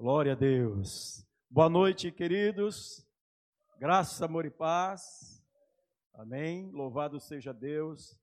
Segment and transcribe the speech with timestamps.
[0.00, 1.26] Glória a Deus.
[1.50, 3.06] Boa noite, queridos.
[3.78, 5.44] Graça, amor e paz.
[6.14, 6.70] Amém.
[6.70, 8.18] Louvado seja Deus.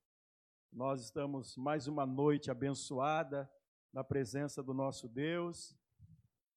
[0.74, 3.48] Nós estamos mais uma noite abençoada
[3.94, 5.78] na presença do nosso Deus.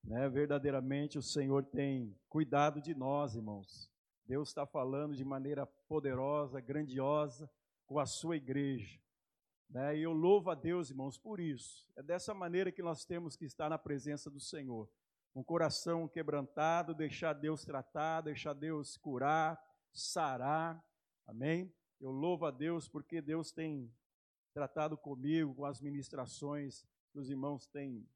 [0.03, 0.27] Né?
[0.31, 3.93] Verdadeiramente o Senhor tem cuidado de nós, irmãos.
[4.25, 7.47] Deus está falando de maneira poderosa, grandiosa
[7.85, 8.99] com a sua igreja.
[9.69, 9.99] Né?
[9.99, 11.87] E eu louvo a Deus, irmãos, por isso.
[11.95, 14.89] É dessa maneira que nós temos que estar na presença do Senhor
[15.35, 19.61] um coração quebrantado, deixar Deus tratar, deixar Deus curar,
[19.93, 20.83] sarar.
[21.27, 21.73] Amém?
[22.01, 23.93] Eu louvo a Deus porque Deus tem
[24.53, 28.07] tratado comigo, com as ministrações que os irmãos têm,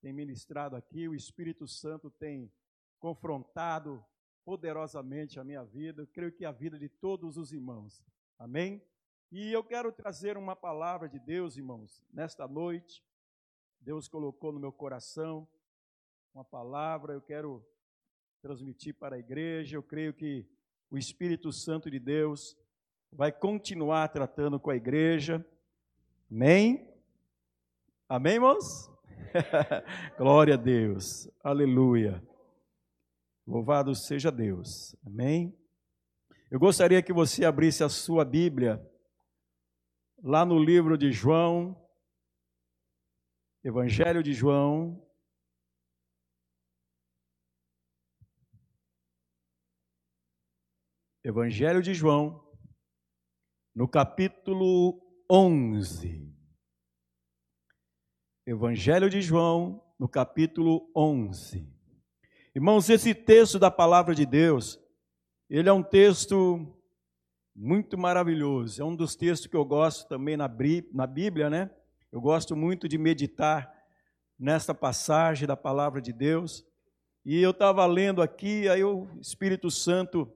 [0.00, 1.08] têm ministrado aqui.
[1.08, 2.50] O Espírito Santo tem
[2.98, 4.04] confrontado
[4.44, 6.02] poderosamente a minha vida.
[6.02, 8.02] Eu creio que a vida de todos os irmãos.
[8.38, 8.82] Amém?
[9.30, 13.04] E eu quero trazer uma palavra de Deus, irmãos, nesta noite.
[13.80, 15.46] Deus colocou no meu coração
[16.36, 17.66] uma palavra, eu quero
[18.42, 19.74] transmitir para a igreja.
[19.74, 20.46] Eu creio que
[20.90, 22.54] o Espírito Santo de Deus
[23.10, 25.42] vai continuar tratando com a igreja.
[26.30, 26.94] Amém?
[28.06, 28.90] Amém, irmãos?
[30.18, 31.26] Glória a Deus.
[31.42, 32.22] Aleluia.
[33.46, 34.94] Louvado seja Deus.
[35.06, 35.58] Amém?
[36.50, 38.86] Eu gostaria que você abrisse a sua Bíblia
[40.22, 41.74] lá no livro de João,
[43.64, 45.05] Evangelho de João,
[51.28, 52.40] Evangelho de João,
[53.74, 56.32] no capítulo 11.
[58.46, 61.68] Evangelho de João, no capítulo 11.
[62.54, 64.80] Irmãos, esse texto da palavra de Deus,
[65.50, 66.64] ele é um texto
[67.52, 68.80] muito maravilhoso.
[68.80, 71.68] É um dos textos que eu gosto também na Bíblia, né?
[72.12, 73.68] Eu gosto muito de meditar
[74.38, 76.64] nesta passagem da palavra de Deus.
[77.24, 80.32] E eu estava lendo aqui, aí o Espírito Santo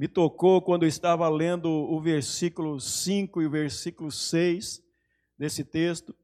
[0.00, 4.82] me tocou quando eu estava lendo o versículo 5 e o versículo 6
[5.38, 6.16] desse texto,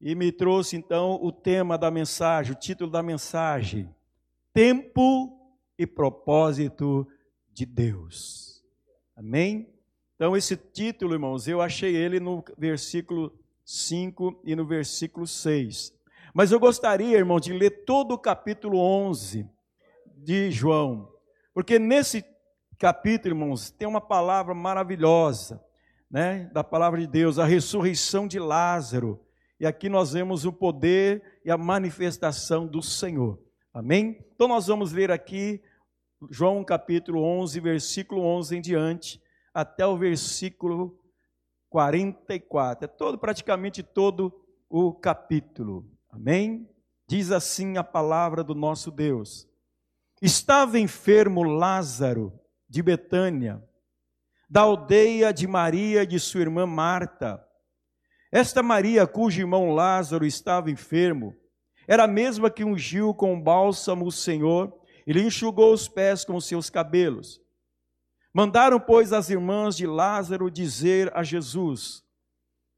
[0.00, 3.88] e me trouxe então o tema da mensagem, o título da mensagem:
[4.52, 5.38] Tempo
[5.78, 7.06] e propósito
[7.52, 8.60] de Deus.
[9.14, 9.72] Amém?
[10.16, 13.32] Então, esse título, irmãos, eu achei ele no versículo
[13.64, 15.94] 5 e no versículo 6.
[16.34, 19.48] Mas eu gostaria, irmão, de ler todo o capítulo 11
[20.12, 21.08] de João,
[21.54, 22.31] porque nesse
[22.82, 25.64] capítulo, irmãos, tem uma palavra maravilhosa,
[26.10, 29.24] né, da palavra de Deus, a ressurreição de Lázaro.
[29.60, 33.40] E aqui nós vemos o poder e a manifestação do Senhor.
[33.72, 34.18] Amém?
[34.34, 35.62] Então nós vamos ler aqui
[36.28, 39.22] João capítulo 11, versículo 11 em diante,
[39.54, 40.98] até o versículo
[41.70, 42.86] 44.
[42.86, 44.34] É todo praticamente todo
[44.68, 45.88] o capítulo.
[46.10, 46.68] Amém?
[47.06, 49.48] Diz assim a palavra do nosso Deus.
[50.20, 52.41] Estava enfermo Lázaro,
[52.72, 53.62] de Betânia,
[54.48, 57.46] da aldeia de Maria e de sua irmã Marta.
[58.32, 61.36] Esta Maria, cujo irmão Lázaro estava enfermo,
[61.86, 64.74] era a mesma que ungiu com bálsamo o Senhor
[65.06, 67.42] e lhe enxugou os pés com seus cabelos.
[68.32, 72.02] Mandaram, pois, as irmãs de Lázaro dizer a Jesus: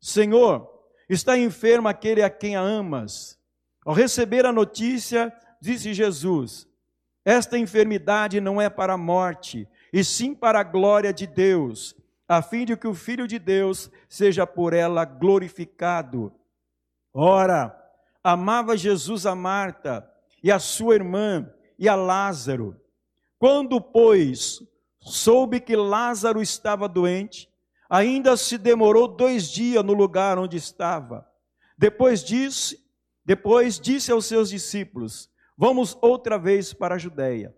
[0.00, 0.69] Senhor,
[1.09, 3.38] está enfermo aquele a quem amas.
[3.87, 6.66] Ao receber a notícia, disse Jesus:
[7.25, 11.94] Esta enfermidade não é para a morte, e sim para a glória de Deus,
[12.27, 16.32] a fim de que o Filho de Deus seja por ela glorificado.
[17.12, 17.72] Ora,
[18.21, 20.04] amava Jesus a Marta
[20.43, 22.77] e a sua irmã e a Lázaro.
[23.38, 24.60] Quando, pois,
[24.99, 27.49] soube que Lázaro estava doente,
[27.88, 31.25] ainda se demorou dois dias no lugar onde estava.
[31.78, 32.84] Depois disse,
[33.25, 37.54] depois disse aos seus discípulos: Vamos outra vez para a Judéia.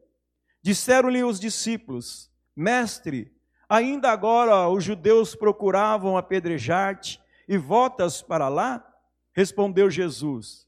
[0.66, 3.32] Disseram-lhe os discípulos: Mestre,
[3.68, 8.84] ainda agora os judeus procuravam apedrejar-te e votas para lá?
[9.32, 10.66] Respondeu Jesus: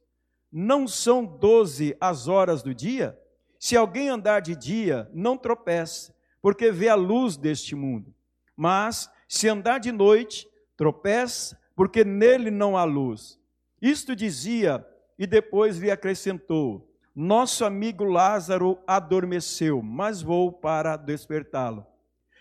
[0.52, 3.18] Não são doze as horas do dia?
[3.58, 8.14] Se alguém andar de dia, não tropece, porque vê a luz deste mundo.
[8.56, 13.36] Mas, se andar de noite, tropece, porque nele não há luz.
[13.82, 14.86] Isto dizia,
[15.18, 16.87] e depois lhe acrescentou:
[17.20, 21.84] nosso amigo Lázaro adormeceu, mas vou para despertá-lo.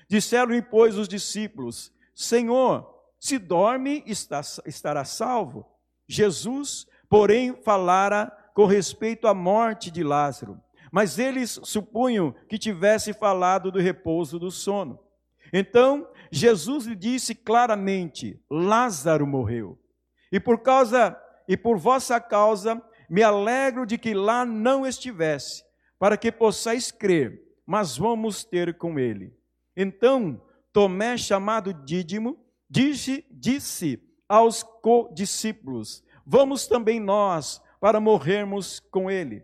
[0.08, 2.88] Disseram-lhe, pois, os discípulos: Senhor,
[3.20, 5.66] se dorme, está, estará salvo.
[6.08, 13.72] Jesus, porém, falara com respeito à morte de Lázaro, mas eles supunham que tivesse falado
[13.72, 15.00] do repouso do sono.
[15.52, 19.76] Então, Jesus lhe disse claramente: Lázaro morreu.
[20.32, 25.64] E por causa e por vossa causa me alegro de que lá não estivesse,
[25.98, 29.34] para que possais crer, mas vamos ter com ele.
[29.76, 32.38] Então, Tomé, chamado Dídimo,
[32.70, 39.44] disse, disse aos co-discípulos: Vamos também nós para morrermos com ele.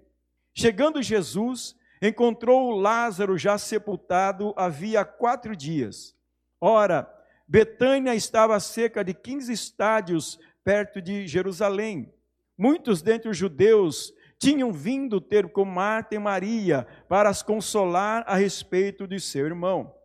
[0.54, 6.16] Chegando Jesus, encontrou Lázaro já sepultado havia quatro dias.
[6.60, 7.12] Ora,
[7.48, 12.14] Betânia estava a cerca de 15 estádios perto de Jerusalém.
[12.58, 18.36] Muitos dentre os judeus tinham vindo ter com Marta e Maria para as consolar a
[18.36, 19.96] respeito de seu irmão.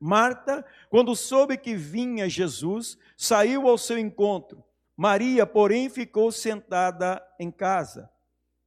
[0.00, 4.64] Marta, quando soube que vinha Jesus, saiu ao seu encontro.
[4.96, 8.10] Maria, porém, ficou sentada em casa.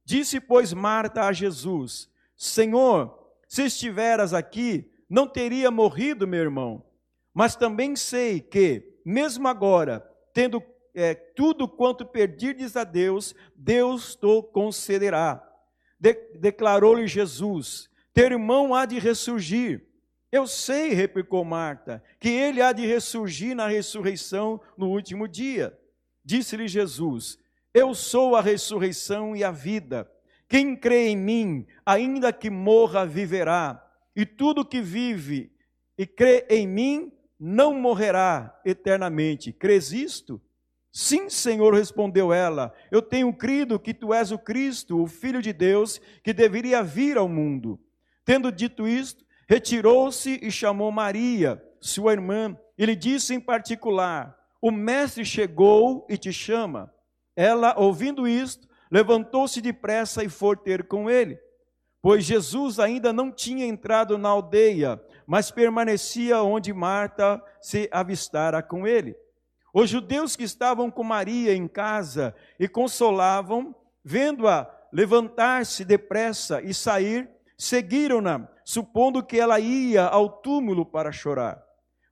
[0.04, 3.16] Disse, pois, Marta a Jesus: Senhor,
[3.48, 6.84] se estiveras aqui, não teria morrido meu irmão.
[7.34, 10.00] Mas também sei que, mesmo agora,
[10.32, 10.62] tendo
[10.94, 15.46] é, tudo quanto pedirdes a Deus, Deus te concederá.
[15.98, 19.86] De, Declarou-lhe Jesus: Teu irmão há de ressurgir.
[20.32, 25.76] Eu sei, replicou Marta, que ele há de ressurgir na ressurreição no último dia.
[26.24, 27.38] Disse-lhe Jesus:
[27.74, 30.10] Eu sou a ressurreição e a vida.
[30.48, 33.86] Quem crê em mim, ainda que morra, viverá.
[34.16, 35.52] E tudo que vive
[35.96, 39.52] e crê em mim, não morrerá eternamente.
[39.52, 40.40] Crês isto?
[40.92, 42.74] Sim, Senhor, respondeu ela.
[42.90, 47.16] Eu tenho crido que tu és o Cristo, o Filho de Deus, que deveria vir
[47.16, 47.78] ao mundo.
[48.24, 54.70] Tendo dito isto, retirou-se e chamou Maria, sua irmã, e lhe disse em particular: O
[54.70, 56.92] mestre chegou e te chama.
[57.36, 61.38] Ela, ouvindo isto, levantou-se depressa e foi ter com ele.
[62.02, 68.86] Pois Jesus ainda não tinha entrado na aldeia, mas permanecia onde Marta se avistara com
[68.86, 69.14] ele.
[69.72, 73.74] Os judeus que estavam com Maria em casa e consolavam,
[74.04, 81.62] vendo-a levantar-se depressa e sair, seguiram-na, supondo que ela ia ao túmulo para chorar.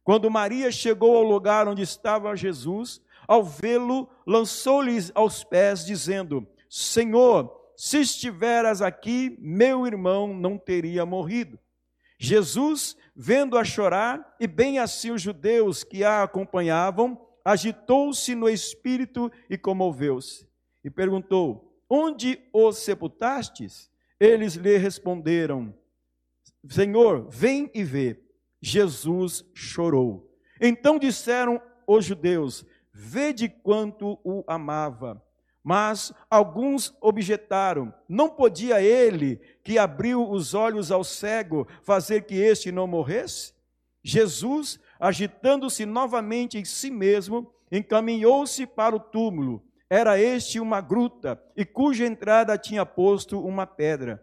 [0.04, 7.52] Quando Maria chegou ao lugar onde estava Jesus, ao vê-lo, lançou-lhes aos pés, dizendo: Senhor,
[7.76, 11.58] se estiveras aqui, meu irmão não teria morrido.
[12.18, 19.56] Jesus, vendo-a chorar, e bem assim os judeus que a acompanhavam, agitou-se no espírito e
[19.56, 20.46] comoveu-se.
[20.84, 23.90] E perguntou: Onde os sepultastes?
[24.20, 25.74] Eles lhe responderam:
[26.68, 28.20] Senhor, vem e vê.
[28.60, 30.30] Jesus chorou.
[30.60, 35.24] Então disseram os judeus: Vede quanto o amava.
[35.64, 42.70] Mas alguns objetaram: Não podia ele, que abriu os olhos ao cego, fazer que este
[42.70, 43.54] não morresse?
[44.02, 49.62] Jesus, agitando-se novamente em si mesmo, encaminhou-se para o túmulo.
[49.90, 54.22] Era este uma gruta, e cuja entrada tinha posto uma pedra.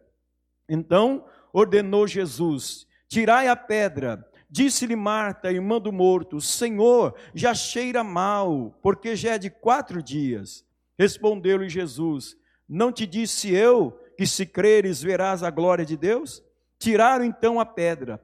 [0.70, 4.28] Então ordenou Jesus: Tirai a pedra.
[4.50, 10.66] Disse-lhe Marta, irmã do morto: Senhor, já cheira mal, porque já é de quatro dias.
[10.98, 12.38] Respondeu-lhe Jesus:
[12.68, 16.44] Não te disse eu que se creres verás a glória de Deus?
[16.78, 18.24] Tiraram então a pedra.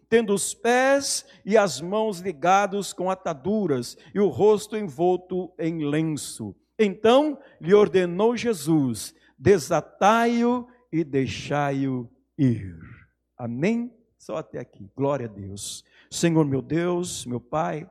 [0.11, 6.53] tendo os pés e as mãos ligados com ataduras e o rosto envolto em lenço.
[6.77, 12.77] Então lhe ordenou Jesus: desatai-o e deixai-o ir.
[13.37, 13.89] Amém?
[14.17, 14.91] Só até aqui.
[14.97, 15.85] Glória a Deus.
[16.09, 17.89] Senhor meu Deus, meu Pai,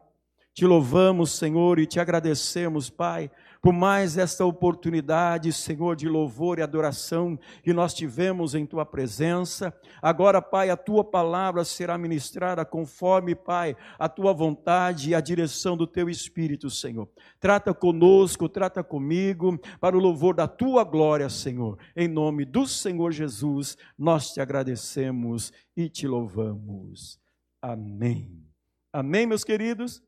[0.52, 6.62] te louvamos, Senhor, e te agradecemos, Pai, por mais esta oportunidade, Senhor, de louvor e
[6.62, 9.74] adoração que nós tivemos em tua presença.
[10.00, 15.76] Agora, Pai, a tua palavra será ministrada conforme, Pai, a tua vontade e a direção
[15.76, 17.06] do teu espírito, Senhor.
[17.38, 21.78] Trata conosco, trata comigo, para o louvor da tua glória, Senhor.
[21.94, 27.20] Em nome do Senhor Jesus, nós te agradecemos e te louvamos.
[27.60, 28.42] Amém.
[28.90, 30.02] Amém, meus queridos?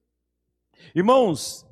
[0.94, 1.66] Irmãos,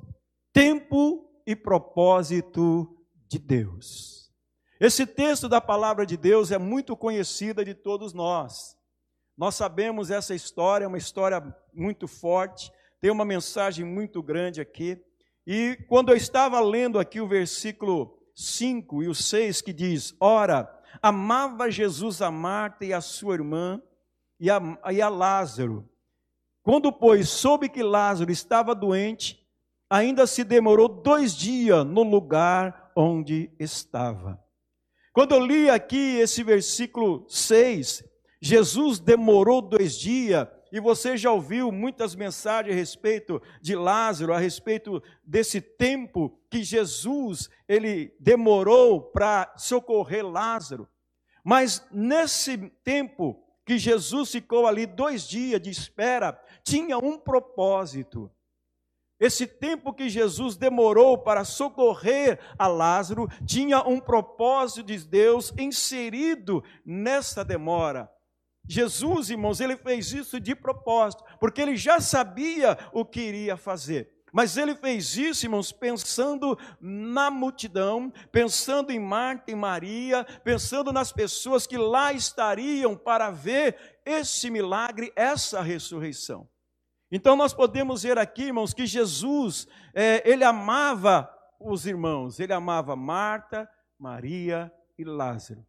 [0.53, 4.31] tempo e propósito de Deus.
[4.79, 8.77] Esse texto da palavra de Deus é muito conhecida de todos nós.
[9.37, 11.43] Nós sabemos essa história, é uma história
[11.73, 14.97] muito forte, tem uma mensagem muito grande aqui.
[15.45, 20.69] E quando eu estava lendo aqui o versículo 5 e o 6 que diz: Ora,
[21.01, 23.81] amava Jesus a Marta e a sua irmã
[24.39, 24.59] e a,
[24.91, 25.87] e a Lázaro.
[26.63, 29.40] Quando, pois, soube que Lázaro estava doente,
[29.91, 34.41] ainda se demorou dois dias no lugar onde estava.
[35.11, 38.01] Quando eu li aqui esse versículo 6,
[38.41, 44.39] Jesus demorou dois dias, e você já ouviu muitas mensagens a respeito de Lázaro, a
[44.39, 50.87] respeito desse tempo que Jesus ele demorou para socorrer Lázaro.
[51.43, 58.31] Mas nesse tempo que Jesus ficou ali dois dias de espera, tinha um propósito.
[59.21, 66.63] Esse tempo que Jesus demorou para socorrer a Lázaro tinha um propósito de Deus inserido
[66.83, 68.11] nessa demora.
[68.67, 74.11] Jesus, irmãos, ele fez isso de propósito, porque ele já sabia o que iria fazer.
[74.33, 81.11] Mas ele fez isso, irmãos, pensando na multidão, pensando em Marta e Maria, pensando nas
[81.11, 86.49] pessoas que lá estariam para ver esse milagre, essa ressurreição.
[87.11, 92.95] Então nós podemos ver aqui, irmãos, que Jesus, é, ele amava os irmãos, ele amava
[92.95, 95.65] Marta, Maria e Lázaro.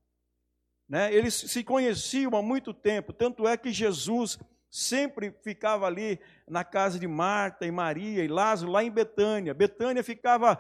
[0.89, 1.13] Né?
[1.13, 4.39] Eles se conheciam há muito tempo, tanto é que Jesus
[4.71, 6.19] sempre ficava ali
[6.49, 9.53] na casa de Marta e Maria e Lázaro, lá em Betânia.
[9.53, 10.59] Betânia ficava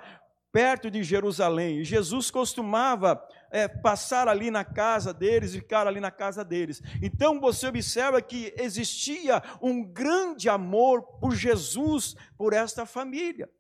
[0.53, 1.79] perto de Jerusalém.
[1.79, 6.83] E Jesus costumava é, passar ali na casa deles, ficar ali na casa deles.
[7.03, 13.51] Então você observa que existia um grande amor por Jesus, por esta família.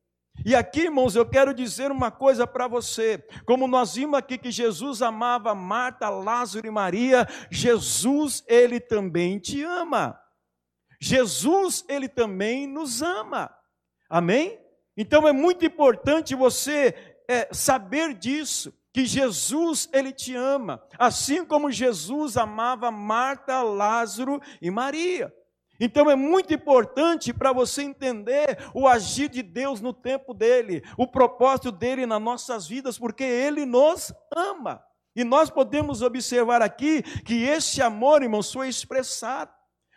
[0.44, 3.18] E aqui, irmãos, eu quero dizer uma coisa para você.
[3.44, 9.62] Como nós vimos aqui que Jesus amava Marta, Lázaro e Maria, Jesus, ele também te
[9.62, 10.18] ama.
[11.00, 13.54] Jesus, ele também nos ama.
[14.08, 14.61] Amém?
[14.96, 16.94] Então é muito importante você
[17.28, 24.70] é, saber disso, que Jesus ele te ama, assim como Jesus amava Marta, Lázaro e
[24.70, 25.32] Maria.
[25.80, 31.06] Então é muito importante para você entender o agir de Deus no tempo dele, o
[31.06, 34.84] propósito dele nas nossas vidas, porque ele nos ama.
[35.16, 39.50] E nós podemos observar aqui que esse amor, irmãos, foi expressado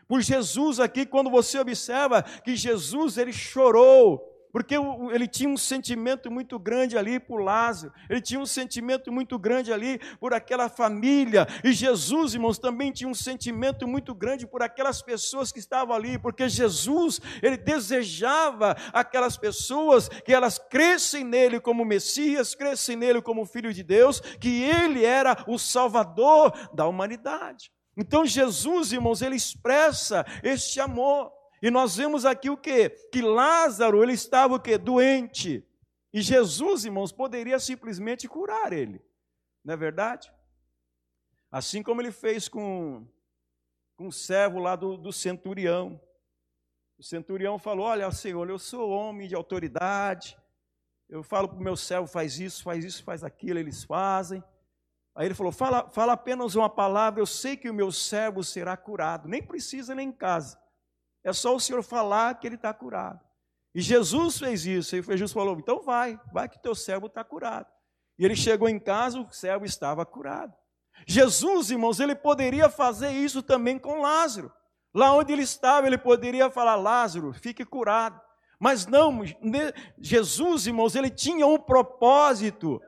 [0.07, 4.75] por Jesus aqui, quando você observa que Jesus ele chorou porque
[5.11, 9.73] ele tinha um sentimento muito grande ali por Lázaro, ele tinha um sentimento muito grande
[9.73, 15.01] ali por aquela família, e Jesus, irmãos, também tinha um sentimento muito grande por aquelas
[15.01, 21.83] pessoas que estavam ali, porque Jesus, ele desejava aquelas pessoas que elas crescem nele como
[21.83, 27.73] Messias, crescem nele como Filho de Deus, que ele era o Salvador da humanidade.
[27.97, 31.34] Então Jesus, irmãos, ele expressa este amor.
[31.61, 32.89] E nós vemos aqui o que?
[32.89, 34.77] Que Lázaro, ele estava o que?
[34.77, 35.65] Doente.
[36.13, 39.03] E Jesus, irmãos, poderia simplesmente curar ele.
[39.63, 40.31] Não é verdade?
[41.51, 43.07] Assim como ele fez com,
[43.95, 45.99] com o servo lá do, do centurião.
[46.97, 50.37] O centurião falou: Olha, Senhor, eu sou homem de autoridade.
[51.09, 54.43] Eu falo para o meu servo: faz isso, faz isso, faz aquilo, eles fazem.
[55.13, 58.75] Aí ele falou: fala, fala apenas uma palavra, eu sei que o meu servo será
[58.75, 59.27] curado.
[59.27, 60.59] Nem precisa nem em casa.
[61.25, 63.19] É só o Senhor falar que ele está curado.
[63.73, 64.95] E Jesus fez isso.
[64.95, 67.67] E Jesus falou: então vai, vai que teu servo está curado.
[68.17, 70.53] E ele chegou em casa, o servo estava curado.
[71.07, 74.53] Jesus, irmãos, ele poderia fazer isso também com Lázaro.
[74.93, 78.21] Lá onde ele estava, ele poderia falar: Lázaro, fique curado.
[78.59, 79.21] Mas não,
[79.97, 82.79] Jesus, irmãos, ele tinha um propósito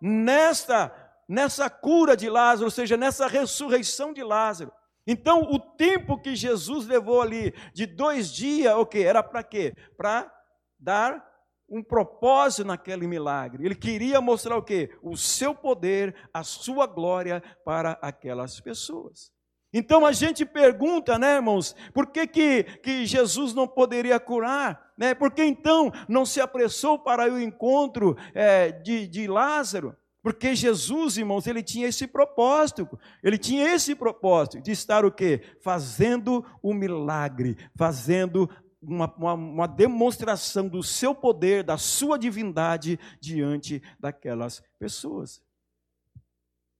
[0.00, 0.90] nesta,
[1.28, 4.72] nessa cura de Lázaro, ou seja, nessa ressurreição de Lázaro.
[5.06, 9.02] Então, o tempo que Jesus levou ali, de dois dias, o que?
[9.02, 9.74] Era para quê?
[9.96, 10.32] Para
[10.78, 11.32] dar
[11.68, 13.64] um propósito naquele milagre.
[13.64, 14.90] Ele queria mostrar o quê?
[15.02, 19.32] O seu poder, a sua glória para aquelas pessoas.
[19.72, 24.92] Então a gente pergunta, né, irmãos, por que, que, que Jesus não poderia curar?
[24.98, 25.14] Né?
[25.14, 29.96] Por que então não se apressou para o encontro é, de, de Lázaro?
[30.22, 32.88] Porque Jesus, irmãos, ele tinha esse propósito.
[33.22, 35.42] Ele tinha esse propósito de estar o quê?
[35.60, 38.48] Fazendo o milagre, fazendo
[38.80, 45.42] uma, uma, uma, demonstração do seu poder, da sua divindade diante daquelas pessoas.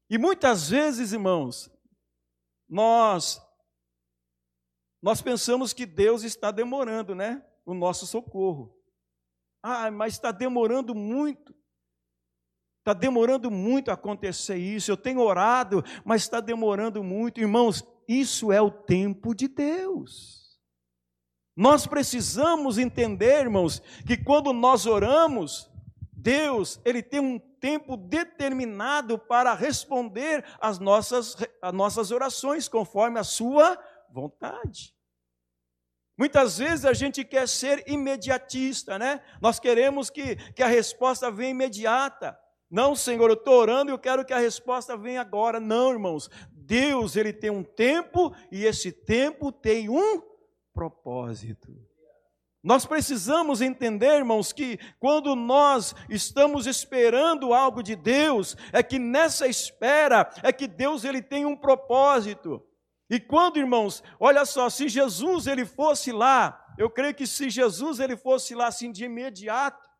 [0.09, 1.71] E muitas vezes, irmãos,
[2.69, 3.41] nós
[5.03, 7.45] nós pensamos que Deus está demorando, né?
[7.67, 8.73] O nosso socorro.
[9.61, 11.53] Ah, mas está demorando muito.
[12.83, 14.91] Está demorando muito a acontecer isso.
[14.91, 17.41] Eu tenho orado, mas está demorando muito.
[17.41, 20.59] Irmãos, isso é o tempo de Deus.
[21.57, 25.71] Nós precisamos entender, irmãos, que quando nós oramos,
[26.12, 33.25] Deus, ele tem um tempo determinado para responder às nossas, às nossas orações, conforme a
[33.25, 33.79] sua
[34.11, 34.93] vontade.
[36.19, 39.21] Muitas vezes a gente quer ser imediatista, né?
[39.41, 42.37] Nós queremos que, que a resposta venha imediata.
[42.73, 45.61] Não, Senhor, eu estou orando e eu quero que a resposta venha agora.
[45.61, 46.31] Não, irmãos.
[46.50, 50.23] Deus, ele tem um tempo e esse tempo tem um
[50.73, 51.71] propósito.
[52.64, 59.47] Nós precisamos entender, irmãos, que quando nós estamos esperando algo de Deus, é que nessa
[59.47, 62.67] espera é que Deus ele tem um propósito.
[63.11, 68.00] E quando, irmãos, olha só, se Jesus ele fosse lá, eu creio que se Jesus
[68.00, 69.91] ele fosse lá assim de imediato,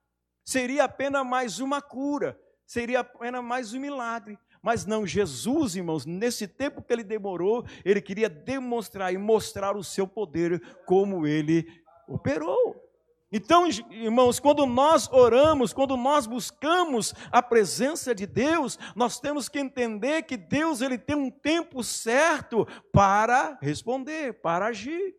[0.43, 2.41] seria apenas mais uma cura,
[2.73, 4.39] seria apenas mais um milagre.
[4.63, 9.85] Mas não, Jesus, irmãos, nesse tempo que ele demorou, ele queria demonstrar e mostrar o
[9.85, 11.67] seu poder como ele
[12.09, 12.83] operou.
[13.31, 19.59] Então, irmãos, quando nós oramos, quando nós buscamos a presença de Deus, nós temos que
[19.59, 25.15] entender que Deus ele tem um tempo certo para responder, para agir.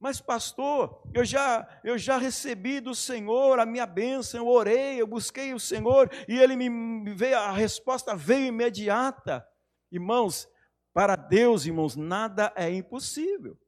[0.00, 5.06] Mas pastor, eu já eu já recebi do Senhor a minha bênção, eu orei, eu
[5.06, 9.46] busquei o Senhor e ele me veio a resposta veio imediata.
[9.90, 10.48] Irmãos,
[10.92, 13.58] para Deus, irmãos, nada é impossível.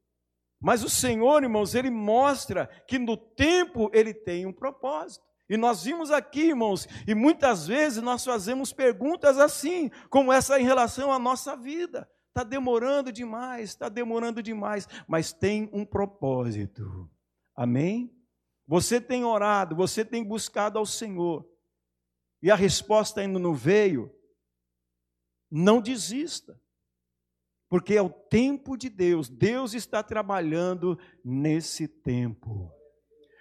[0.61, 5.25] Mas o Senhor, irmãos, ele mostra que no tempo ele tem um propósito.
[5.49, 10.65] E nós vimos aqui, irmãos, e muitas vezes nós fazemos perguntas assim, como essa em
[10.65, 12.09] relação à nossa vida.
[12.37, 17.11] Está demorando demais, está demorando demais, mas tem um propósito.
[17.55, 18.15] Amém?
[18.67, 21.49] Você tem orado, você tem buscado ao Senhor,
[22.43, 24.15] e a resposta ainda não veio.
[25.51, 26.61] Não desista
[27.71, 29.31] porque é o tempo de Deus.
[29.31, 32.71] Deus está trabalhando nesse tempo.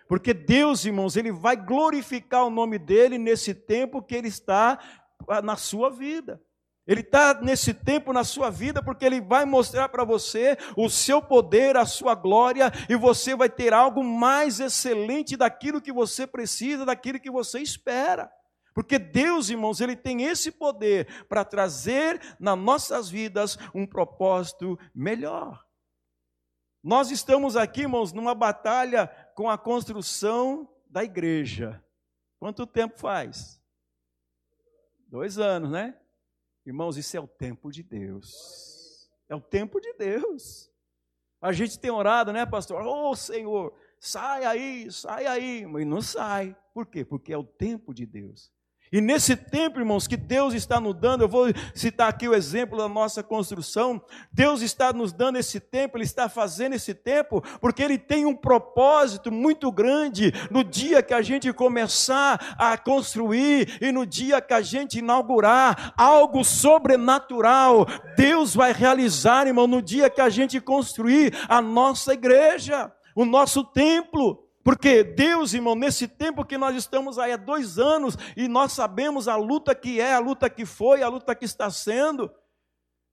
[0.07, 4.79] Porque Deus, irmãos, ele vai glorificar o nome dele nesse tempo que ele está
[5.27, 6.41] ah, na sua vida.
[6.87, 11.19] Ele está nesse tempo na sua vida porque ele vai mostrar para você o seu
[11.21, 16.85] poder, a sua glória, e você vai ter algo mais excelente daquilo que você precisa,
[16.85, 18.31] daquilo que você espera.
[18.73, 25.65] Porque Deus, irmãos, ele tem esse poder para trazer nas nossas vidas um propósito melhor.
[26.83, 31.83] Nós estamos aqui, irmãos, numa batalha com a construção da igreja.
[32.37, 33.59] Quanto tempo faz?
[35.07, 35.97] Dois anos, né?
[36.65, 39.09] Irmãos, isso é o tempo de Deus.
[39.29, 40.71] É o tempo de Deus.
[41.39, 42.81] A gente tem orado, né, pastor?
[42.81, 45.65] Oh, Senhor, sai aí, sai aí.
[45.65, 46.57] Mas não sai.
[46.73, 47.05] Por quê?
[47.05, 48.51] Porque é o tempo de Deus.
[48.95, 52.77] E nesse tempo, irmãos, que Deus está nos dando, eu vou citar aqui o exemplo
[52.77, 54.01] da nossa construção.
[54.31, 58.33] Deus está nos dando esse tempo, Ele está fazendo esse tempo, porque Ele tem um
[58.33, 64.53] propósito muito grande no dia que a gente começar a construir e no dia que
[64.53, 67.85] a gente inaugurar algo sobrenatural.
[68.15, 73.61] Deus vai realizar, irmão, no dia que a gente construir a nossa igreja, o nosso
[73.61, 74.44] templo.
[74.65, 79.27] Porque Deus, irmão, nesse tempo que nós estamos aí há dois anos e nós sabemos
[79.27, 82.33] a luta que é, a luta que foi, a luta que está sendo,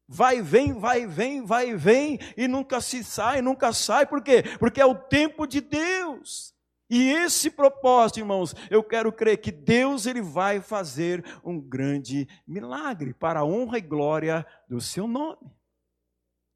[0.09, 4.07] vai, vem, vai, vem, vai, vem e nunca se sai, nunca sai.
[4.07, 4.43] Por quê?
[4.59, 6.55] Porque é o tempo de Deus.
[6.88, 13.12] E esse propósito, irmãos, eu quero crer que Deus ele vai fazer um grande milagre
[13.12, 15.53] para a honra e glória do seu nome.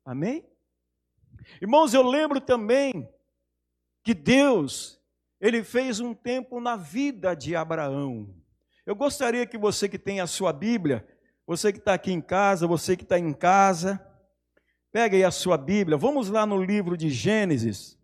[0.06, 0.42] Amém?
[1.60, 3.06] Irmãos, eu lembro também
[4.06, 5.02] que Deus,
[5.40, 8.32] ele fez um tempo na vida de Abraão.
[8.86, 11.04] Eu gostaria que você que tem a sua Bíblia,
[11.44, 14.00] você que está aqui em casa, você que está em casa,
[14.92, 17.98] pegue aí a sua Bíblia, vamos lá no livro de Gênesis,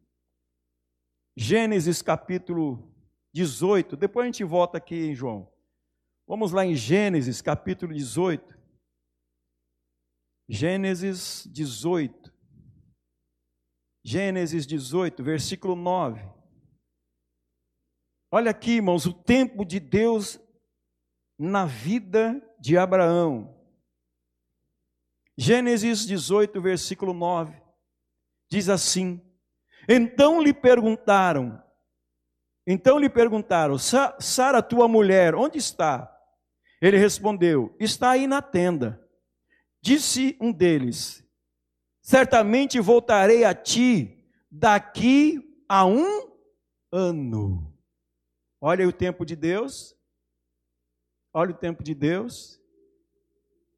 [1.36, 2.92] Gênesis capítulo
[3.32, 5.48] 18, depois a gente volta aqui em João.
[6.26, 8.58] Vamos lá em Gênesis capítulo 18.
[10.48, 12.21] Gênesis 18.
[14.04, 16.20] Gênesis 18, versículo 9.
[18.30, 20.40] Olha aqui, irmãos, o tempo de Deus
[21.38, 23.56] na vida de Abraão.
[25.36, 27.60] Gênesis 18, versículo 9.
[28.50, 29.20] Diz assim:
[29.88, 31.62] Então lhe perguntaram,
[32.66, 36.12] então lhe perguntaram, Sara, tua mulher, onde está?
[36.80, 39.00] Ele respondeu: Está aí na tenda.
[39.80, 41.24] Disse um deles:
[42.02, 44.18] certamente voltarei a ti
[44.50, 46.30] daqui a um
[46.92, 47.72] ano.
[48.60, 49.96] Olha o tempo de Deus.
[51.32, 52.60] Olha o tempo de Deus.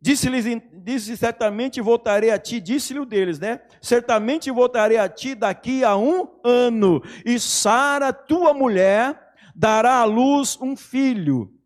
[0.00, 0.44] Disse-lhes,
[0.82, 3.66] disse certamente voltarei a ti, disse-lhe o deles, né?
[3.80, 10.58] Certamente voltarei a ti daqui a um ano, e Sara, tua mulher, dará à luz
[10.60, 11.58] um filho.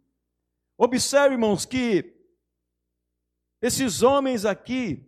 [0.77, 2.15] Observe, irmãos, que
[3.61, 5.08] esses homens aqui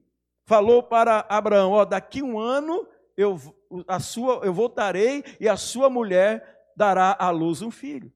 [0.51, 2.85] falou para Abraão: ó, daqui um ano
[3.17, 3.39] eu,
[3.87, 8.13] a sua, eu voltarei e a sua mulher dará à luz um filho.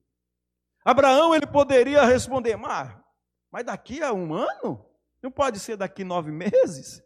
[0.83, 2.93] Abraão ele poderia responder, mas,
[3.49, 4.85] mas daqui a um ano?
[5.23, 7.01] Não pode ser daqui nove meses?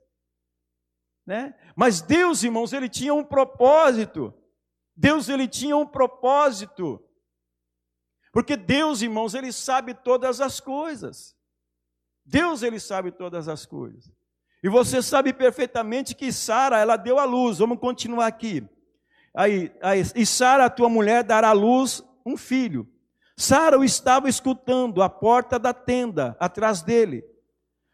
[1.28, 1.54] Né?
[1.76, 4.34] Mas Deus, irmãos, ele tinha um propósito.
[4.96, 7.00] Deus ele tinha um propósito.
[8.34, 11.38] Porque Deus, irmãos, ele sabe todas as coisas.
[12.26, 14.19] Deus ele sabe todas as coisas.
[14.62, 17.60] E você sabe perfeitamente que Sara, ela deu a luz.
[17.60, 18.68] Vamos continuar aqui.
[19.34, 22.88] Aí, aí e Sara, tua mulher, dará à luz um filho.
[23.38, 27.24] Sara o estava escutando à porta da tenda, atrás dele.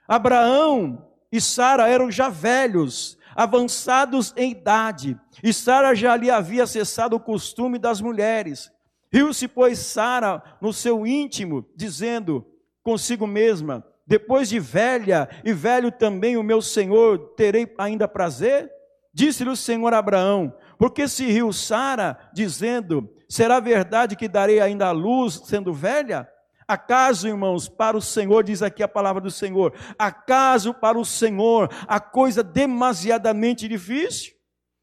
[0.07, 7.15] Abraão e Sara eram já velhos, avançados em idade, e Sara já lhe havia cessado
[7.15, 8.71] o costume das mulheres.
[9.11, 12.43] Riu-se, pois, Sara no seu íntimo, dizendo
[12.81, 18.71] consigo mesma: depois de velha e velho também o meu senhor, terei ainda prazer?
[19.13, 24.91] Disse-lhe o Senhor Abraão: porque se riu Sara, dizendo: será verdade que darei ainda a
[24.91, 26.27] luz, sendo velha?
[26.67, 31.69] Acaso, irmãos, para o Senhor, diz aqui a palavra do Senhor, acaso para o Senhor
[31.87, 34.33] a coisa demasiadamente difícil?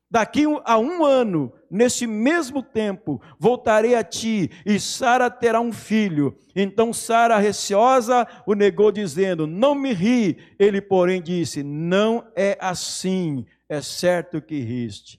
[0.09, 6.37] Daqui a um ano, nesse mesmo tempo, voltarei a ti e Sara terá um filho.
[6.55, 10.37] Então Sara, receosa, o negou, dizendo: Não me ri.
[10.59, 15.19] Ele, porém, disse: Não é assim, é certo que riste.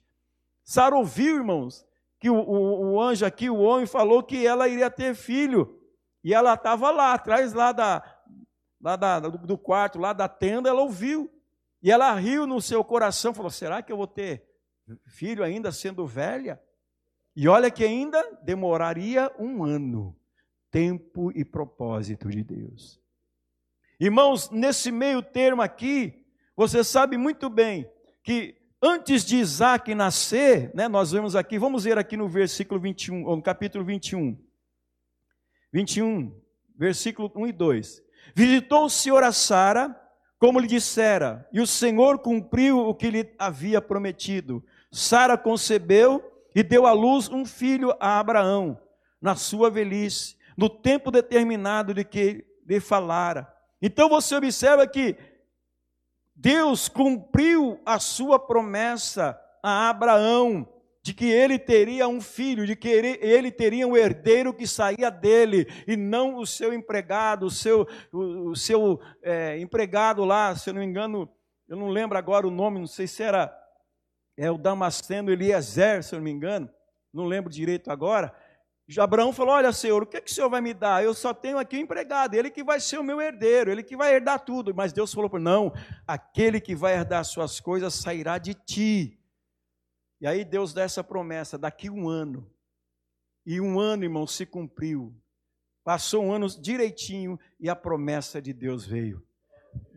[0.64, 1.84] Sara ouviu, irmãos,
[2.20, 5.80] que o, o, o, anjo aqui, o homem, falou que ela iria ter filho.
[6.24, 8.02] E ela estava lá, atrás lá, da,
[8.80, 11.30] lá da, do, quarto, lá da tenda, ela ouviu.
[11.82, 14.53] E ela riu no seu coração, falou: será que eu vou ter
[15.08, 16.62] filho ainda sendo velha.
[17.36, 20.16] E olha que ainda demoraria um ano,
[20.70, 23.02] tempo e propósito de Deus.
[24.00, 27.90] Irmãos, nesse meio termo aqui, você sabe muito bem
[28.22, 33.26] que antes de Isaac nascer, né, nós vemos aqui, vamos ver aqui no versículo 21,
[33.26, 34.38] ou no capítulo 21.
[35.72, 36.40] 21,
[36.76, 38.04] versículo 1 e 2.
[38.36, 40.00] Visitou o Senhor a Sara,
[40.38, 44.64] como lhe dissera, e o Senhor cumpriu o que lhe havia prometido.
[44.94, 48.80] Sara concebeu e deu à luz um filho a Abraão,
[49.20, 53.52] na sua velhice, no tempo determinado de que lhe falara.
[53.82, 55.18] Então você observa que
[56.36, 60.70] Deus cumpriu a sua promessa a Abraão
[61.02, 65.68] de que ele teria um filho, de que ele, teria um herdeiro que saía dele,
[65.88, 70.82] e não o seu empregado, o seu, o seu é, empregado lá, se eu não
[70.82, 71.28] me engano,
[71.68, 73.52] eu não lembro agora o nome, não sei se era
[74.38, 76.70] é o Damasceno Eliezer, se eu não me engano,
[77.14, 78.36] não lembro direito agora.
[79.00, 81.04] Abraão falou: Olha, Senhor, o que, é que o Senhor vai me dar?
[81.04, 83.96] Eu só tenho aqui um empregado, ele que vai ser o meu herdeiro, ele que
[83.96, 84.74] vai herdar tudo.
[84.76, 85.72] Mas Deus falou: Não,
[86.06, 89.20] aquele que vai herdar suas coisas sairá de ti.
[90.20, 92.50] E aí Deus dá essa promessa: daqui um ano.
[93.46, 95.14] E um ano, irmão, se cumpriu.
[95.84, 99.26] Passou um ano direitinho e a promessa de Deus veio.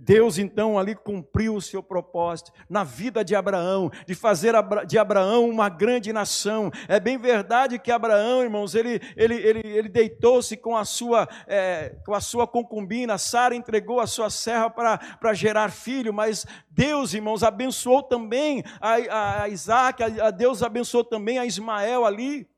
[0.07, 4.55] Deus então ali cumpriu o seu propósito na vida de Abraão, de fazer
[4.87, 6.71] de Abraão uma grande nação.
[6.87, 11.97] É bem verdade que Abraão, irmãos, ele, ele, ele, ele deitou-se com, a sua, é,
[12.07, 17.43] com a sua concubina, Sara entregou a sua serra para gerar filho, mas Deus, irmãos,
[17.43, 22.49] abençoou também a, a, Isaac, a, a Deus abençoou também a Ismael ali.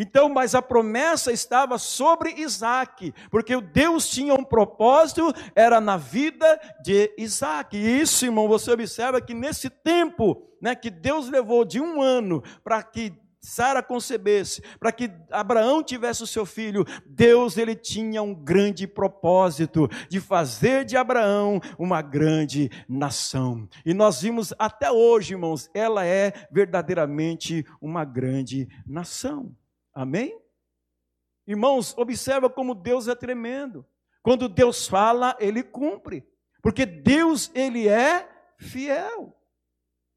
[0.00, 5.96] Então, mas a promessa estava sobre Isaac, porque o Deus tinha um propósito, era na
[5.96, 7.76] vida de Isaac.
[7.76, 12.44] E isso, irmão, você observa que nesse tempo, né, que Deus levou de um ano
[12.62, 18.32] para que Sara concebesse, para que Abraão tivesse o seu filho, Deus ele tinha um
[18.32, 23.68] grande propósito de fazer de Abraão uma grande nação.
[23.84, 29.52] E nós vimos até hoje, irmãos, ela é verdadeiramente uma grande nação.
[29.94, 30.38] Amém?
[31.46, 33.86] Irmãos, observa como Deus é tremendo.
[34.22, 36.26] Quando Deus fala, ele cumpre.
[36.62, 39.34] Porque Deus, ele é fiel.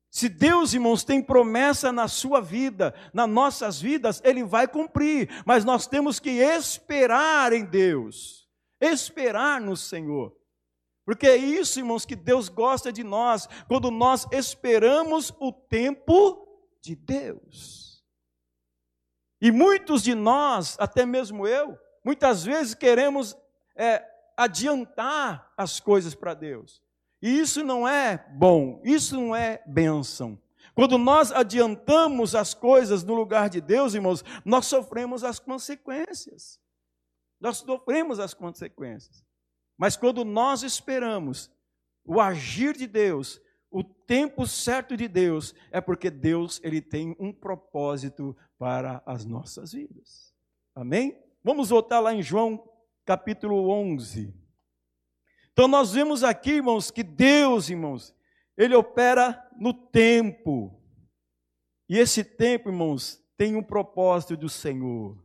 [0.09, 5.29] Se Deus, irmãos, tem promessa na sua vida, nas nossas vidas, ele vai cumprir.
[5.45, 8.49] Mas nós temos que esperar em Deus.
[8.81, 10.35] Esperar no Senhor.
[11.05, 16.45] Porque é isso, irmãos, que Deus gosta de nós, quando nós esperamos o tempo
[16.81, 17.90] de Deus.
[19.41, 23.35] E muitos de nós, até mesmo eu, muitas vezes queremos
[23.75, 24.05] é,
[24.37, 26.81] adiantar as coisas para Deus.
[27.21, 30.39] E isso não é bom, isso não é bênção.
[30.73, 36.59] Quando nós adiantamos as coisas no lugar de Deus, irmãos, nós sofremos as consequências.
[37.39, 39.25] nós sofremos as consequências.
[39.75, 41.49] Mas quando nós esperamos
[42.05, 47.31] o agir de Deus, o tempo certo de Deus, é porque Deus ele tem um
[47.31, 50.35] propósito para as nossas vidas.
[50.75, 51.17] Amém?
[51.41, 52.69] Vamos voltar lá em João
[53.05, 54.33] capítulo 11.
[55.53, 58.13] Então nós vemos aqui, irmãos, que Deus, irmãos,
[58.57, 60.77] ele opera no tempo.
[61.87, 65.17] E esse tempo, irmãos, tem um propósito do Senhor.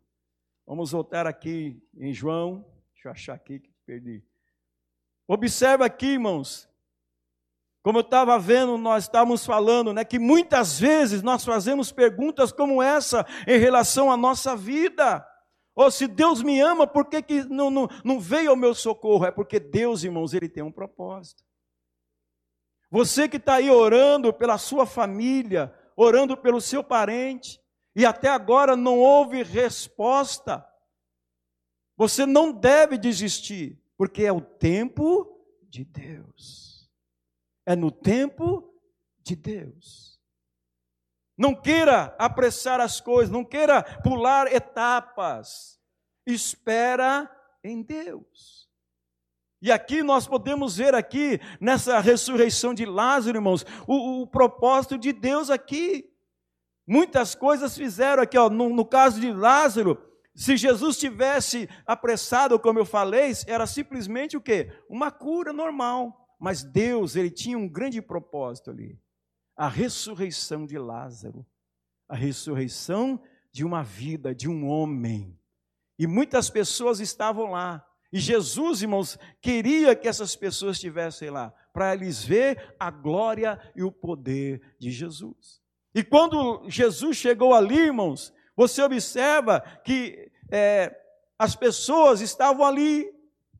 [0.67, 2.65] Vamos voltar aqui em João.
[2.95, 4.23] Deixa eu achar aqui que perdi.
[5.29, 6.69] Observa aqui, irmãos.
[7.87, 12.83] Como eu estava vendo, nós estávamos falando, né, que muitas vezes nós fazemos perguntas como
[12.83, 15.25] essa em relação à nossa vida.
[15.72, 19.25] Ou se Deus me ama, por que, que não, não, não veio ao meu socorro?
[19.25, 21.44] É porque Deus, irmãos, Ele tem um propósito.
[22.90, 27.62] Você que está aí orando pela sua família, orando pelo seu parente,
[27.94, 30.66] e até agora não houve resposta,
[31.96, 36.76] você não deve desistir, porque é o tempo de Deus.
[37.67, 38.73] É no tempo
[39.23, 40.21] de Deus.
[41.37, 45.79] Não queira apressar as coisas, não queira pular etapas.
[46.25, 47.31] Espera
[47.63, 48.67] em Deus.
[49.61, 55.13] E aqui nós podemos ver aqui, nessa ressurreição de Lázaro, irmãos, o, o propósito de
[55.13, 56.09] Deus aqui.
[56.87, 60.01] Muitas coisas fizeram aqui, ó, no, no caso de Lázaro,
[60.35, 64.71] se Jesus tivesse apressado, como eu falei, era simplesmente o quê?
[64.89, 66.26] Uma cura normal.
[66.38, 68.99] Mas Deus, ele tinha um grande propósito ali.
[69.57, 71.46] A ressurreição de Lázaro.
[72.09, 73.20] A ressurreição
[73.53, 75.38] de uma vida, de um homem.
[75.99, 77.85] E muitas pessoas estavam lá.
[78.12, 83.83] E Jesus, irmãos, queria que essas pessoas estivessem lá, para eles ver a glória e
[83.83, 85.61] o poder de Jesus.
[85.94, 90.94] E quando Jesus chegou ali, irmãos, você observa que é,
[91.38, 93.11] as pessoas estavam ali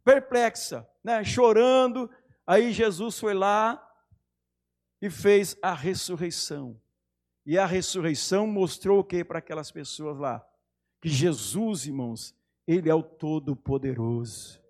[0.05, 2.09] perplexas, né, chorando.
[2.47, 3.83] Aí Jesus foi lá
[5.03, 6.81] e fez a ressurreição.
[7.45, 10.45] E a ressurreição mostrou o que para aquelas pessoas lá?
[11.01, 12.35] Que Jesus, irmãos,
[12.67, 14.61] ele é o Todo-Poderoso.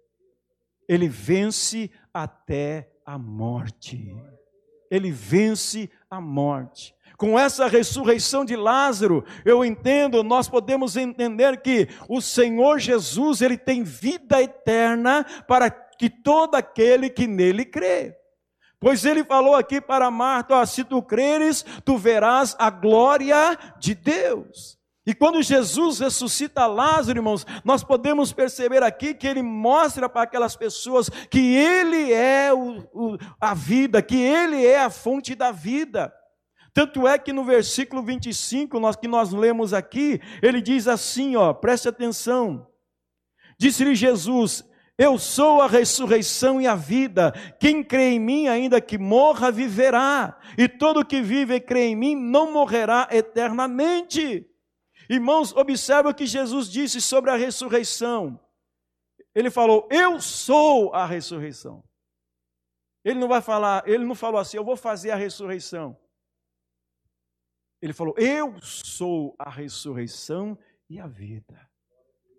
[0.89, 4.15] Ele vence até a morte.
[4.91, 6.95] Ele vence a morte.
[7.17, 13.57] Com essa ressurreição de Lázaro, eu entendo, nós podemos entender que o Senhor Jesus, ele
[13.57, 18.17] tem vida eterna para que todo aquele que nele crê.
[18.79, 24.77] Pois ele falou aqui para Marta: se tu creres, tu verás a glória de Deus.
[25.07, 30.57] E quando Jesus ressuscita Lázaro, irmãos, nós podemos perceber aqui que ele mostra para aquelas
[30.57, 36.13] pessoas que ele é o, o, a vida, que ele é a fonte da vida.
[36.75, 41.55] Tanto é que no versículo 25, nós, que nós lemos aqui, ele diz assim, ó,
[41.55, 42.67] preste atenção.
[43.57, 44.65] Disse-lhe Jesus:
[44.99, 47.33] Eu sou a ressurreição e a vida.
[47.61, 50.41] Quem crê em mim, ainda que morra, viverá.
[50.57, 54.49] E todo que vive e crê em mim não morrerá eternamente.
[55.09, 58.41] Irmãos, observe o que Jesus disse sobre a ressurreição.
[59.35, 61.85] Ele falou: Eu sou a ressurreição.
[63.05, 65.97] Ele não vai falar, ele não falou assim, eu vou fazer a ressurreição.
[67.81, 71.71] Ele falou: Eu sou a ressurreição e a vida.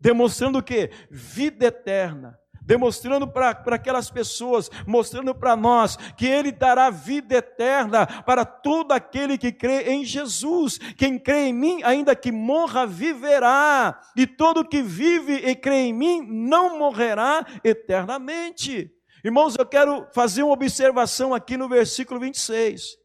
[0.02, 0.90] Demonstrando o que?
[1.10, 8.44] Vida eterna demonstrando para aquelas pessoas, mostrando para nós que Ele dará vida eterna para
[8.44, 10.78] todo aquele que crê em Jesus.
[10.98, 15.94] Quem crê em mim, ainda que morra, viverá, e todo que vive e crê em
[15.94, 18.92] mim não morrerá eternamente.
[19.24, 22.98] Irmãos, eu quero fazer uma observação aqui no versículo 26.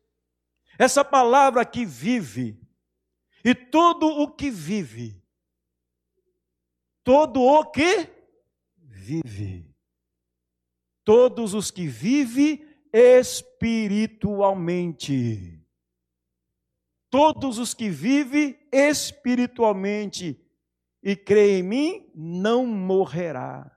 [0.77, 2.59] Essa palavra que vive,
[3.45, 5.23] e todo o que vive,
[7.05, 8.22] todo o que
[9.03, 9.69] vive.
[11.05, 15.59] Todos os que vivem espiritualmente.
[17.11, 20.41] Todos os que vivem espiritualmente
[21.03, 23.77] e crê em mim, não morrerá.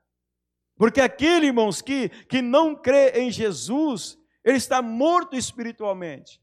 [0.78, 6.40] Porque aquele, irmãos, que, que não crê em Jesus, ele está morto espiritualmente.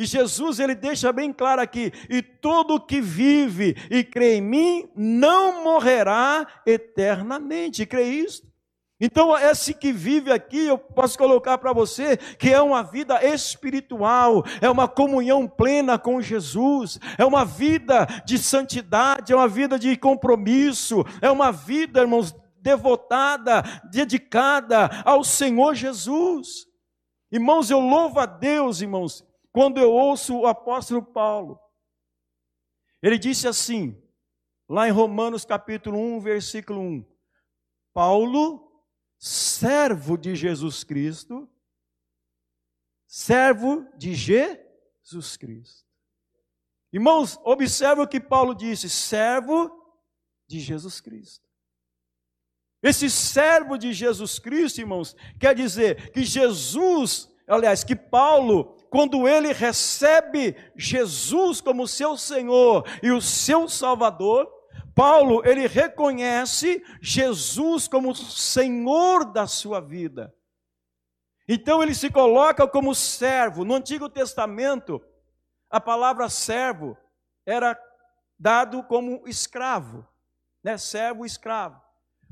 [0.00, 4.88] E Jesus ele deixa bem claro aqui: e todo que vive e crê em mim
[4.96, 7.84] não morrerá eternamente.
[7.84, 8.48] Crê isto?
[8.98, 14.42] Então, esse que vive aqui, eu posso colocar para você que é uma vida espiritual,
[14.62, 19.94] é uma comunhão plena com Jesus, é uma vida de santidade, é uma vida de
[19.98, 26.66] compromisso, é uma vida, irmãos, devotada, dedicada ao Senhor Jesus.
[27.30, 31.60] Irmãos, eu louvo a Deus, irmãos, quando eu ouço o apóstolo Paulo,
[33.02, 34.00] ele disse assim,
[34.68, 37.04] lá em Romanos capítulo 1, versículo 1:
[37.92, 38.70] Paulo,
[39.18, 41.48] servo de Jesus Cristo,
[43.06, 45.88] servo de Jesus Cristo.
[46.92, 49.70] Irmãos, observe o que Paulo disse: servo
[50.46, 51.48] de Jesus Cristo.
[52.82, 59.52] Esse servo de Jesus Cristo, irmãos, quer dizer que Jesus, aliás, que Paulo, quando ele
[59.52, 64.50] recebe Jesus como seu Senhor e o seu Salvador,
[64.94, 70.34] Paulo, ele reconhece Jesus como Senhor da sua vida.
[71.48, 73.64] Então ele se coloca como servo.
[73.64, 75.00] No Antigo Testamento,
[75.70, 76.98] a palavra servo
[77.46, 77.80] era
[78.38, 80.06] dado como escravo,
[80.62, 80.76] né?
[80.76, 81.80] Servo, escravo.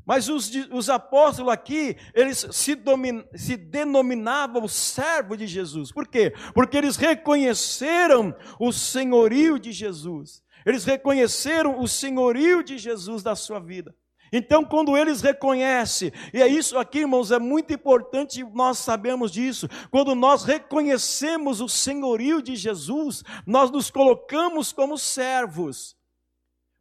[0.09, 5.92] Mas os, os apóstolos aqui, eles se, domin, se denominavam servo de Jesus.
[5.92, 6.33] Por quê?
[6.55, 10.42] Porque eles reconheceram o senhorio de Jesus.
[10.64, 13.94] Eles reconheceram o senhorio de Jesus da sua vida.
[14.33, 19.68] Então, quando eles reconhecem, e é isso aqui, irmãos, é muito importante nós sabemos disso.
[19.90, 25.97] Quando nós reconhecemos o senhorio de Jesus, nós nos colocamos como servos.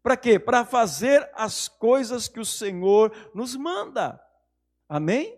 [0.07, 0.39] Para quê?
[0.39, 4.17] Para fazer as coisas que o Senhor nos manda.
[4.87, 5.37] Amém?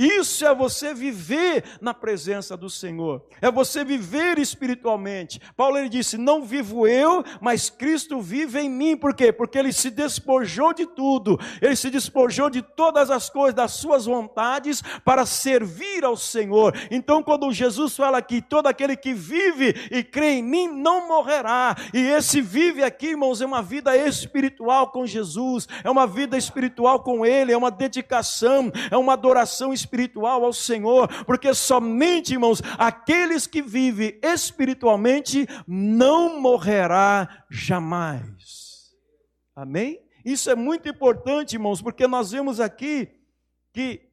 [0.00, 5.38] Isso é você viver na presença do Senhor, é você viver espiritualmente.
[5.54, 8.96] Paulo ele disse: Não vivo eu, mas Cristo vive em mim.
[8.96, 9.30] Por quê?
[9.30, 14.06] Porque ele se despojou de tudo, ele se despojou de todas as coisas, das suas
[14.06, 16.74] vontades, para servir ao Senhor.
[16.90, 21.76] Então, quando Jesus fala aqui: todo aquele que vive e crê em mim não morrerá,
[21.92, 27.00] e esse vive aqui, irmãos, é uma vida espiritual com Jesus, é uma vida espiritual
[27.00, 32.62] com Ele, é uma dedicação, é uma adoração espiritual espiritual ao Senhor, porque somente, irmãos,
[32.78, 38.94] aqueles que vivem espiritualmente não morrerá jamais.
[39.54, 40.00] Amém?
[40.24, 43.08] Isso é muito importante, irmãos, porque nós vemos aqui
[43.72, 44.08] que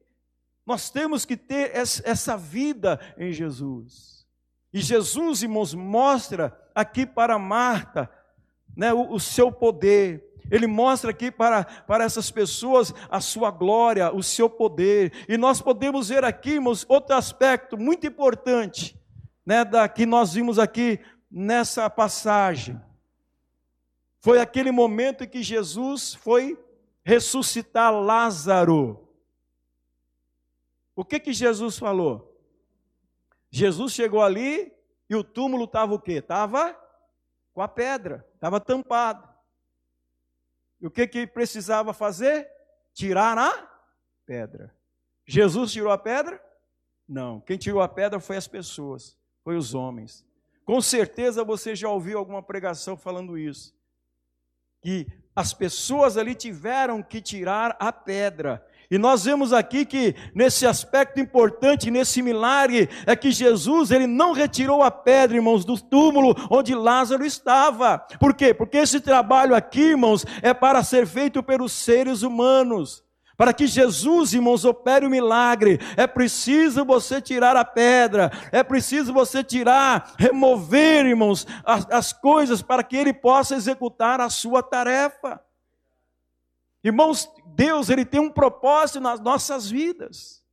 [0.66, 4.26] nós temos que ter essa vida em Jesus.
[4.72, 8.10] E Jesus, irmãos, mostra aqui para Marta
[8.76, 14.14] né, o, o seu poder, ele mostra aqui para, para essas pessoas a sua glória,
[14.14, 15.12] o seu poder.
[15.28, 18.98] E nós podemos ver aqui, irmãos, outro aspecto muito importante,
[19.44, 22.80] né, da, que nós vimos aqui nessa passagem.
[24.20, 26.58] Foi aquele momento em que Jesus foi
[27.04, 29.08] ressuscitar Lázaro.
[30.94, 32.36] O que que Jesus falou?
[33.50, 34.72] Jesus chegou ali
[35.08, 36.14] e o túmulo estava o quê?
[36.14, 36.76] Estava
[37.54, 39.28] com a pedra, estava tampado.
[40.80, 42.48] E o que, que precisava fazer?
[42.94, 43.68] Tirar a
[44.24, 44.74] pedra.
[45.26, 46.42] Jesus tirou a pedra?
[47.08, 47.40] Não.
[47.40, 50.26] Quem tirou a pedra foi as pessoas, foi os homens.
[50.64, 53.74] Com certeza você já ouviu alguma pregação falando isso.
[54.82, 58.66] Que as pessoas ali tiveram que tirar a pedra.
[58.90, 64.32] E nós vemos aqui que nesse aspecto importante, nesse milagre, é que Jesus, ele não
[64.32, 67.98] retirou a pedra, irmãos, do túmulo onde Lázaro estava.
[68.18, 68.54] Por quê?
[68.54, 73.04] Porque esse trabalho aqui, irmãos, é para ser feito pelos seres humanos.
[73.36, 79.12] Para que Jesus, irmãos, opere o milagre, é preciso você tirar a pedra, é preciso
[79.12, 85.40] você tirar, remover, irmãos, as, as coisas para que ele possa executar a sua tarefa.
[86.82, 90.44] Irmãos, Deus ele tem um propósito nas nossas vidas.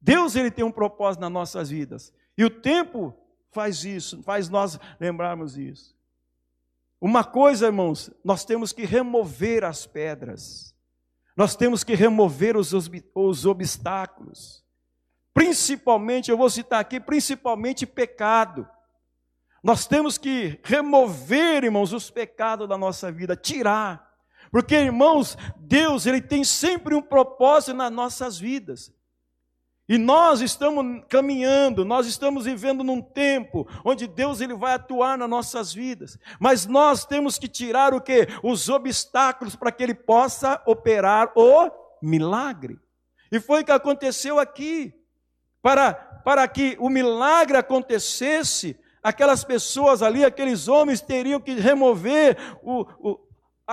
[0.00, 2.12] Deus ele tem um propósito nas nossas vidas.
[2.36, 3.14] E o tempo
[3.50, 5.96] faz isso, faz nós lembrarmos isso.
[7.00, 10.74] Uma coisa, irmãos, nós temos que remover as pedras.
[11.36, 12.72] Nós temos que remover os,
[13.14, 14.64] os obstáculos.
[15.34, 18.68] Principalmente, eu vou citar aqui, principalmente pecado.
[19.62, 24.11] Nós temos que remover, irmãos, os pecados da nossa vida, tirar.
[24.52, 28.92] Porque, irmãos, Deus, Ele tem sempre um propósito nas nossas vidas.
[29.88, 35.28] E nós estamos caminhando, nós estamos vivendo num tempo onde Deus ele vai atuar nas
[35.28, 36.18] nossas vidas.
[36.38, 38.28] Mas nós temos que tirar o que?
[38.42, 41.70] Os obstáculos para que ele possa operar o
[42.00, 42.78] milagre.
[43.30, 44.94] E foi o que aconteceu aqui.
[45.60, 52.86] Para, para que o milagre acontecesse, aquelas pessoas ali, aqueles homens teriam que remover o,
[52.98, 53.20] o,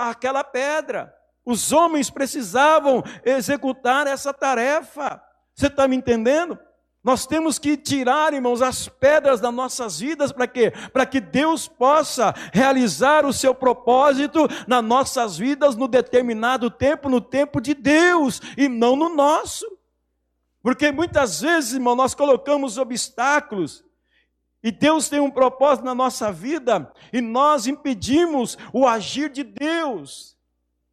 [0.08, 1.14] aquela pedra.
[1.44, 5.22] Os homens precisavam executar essa tarefa.
[5.54, 6.58] Você está me entendendo?
[7.02, 10.70] Nós temos que tirar, irmãos, as pedras das nossas vidas para quê?
[10.92, 17.20] Para que Deus possa realizar o seu propósito nas nossas vidas no determinado tempo, no
[17.20, 19.66] tempo de Deus e não no nosso.
[20.62, 23.82] Porque muitas vezes, irmão, nós colocamos obstáculos
[24.62, 30.36] e Deus tem um propósito na nossa vida e nós impedimos o agir de Deus,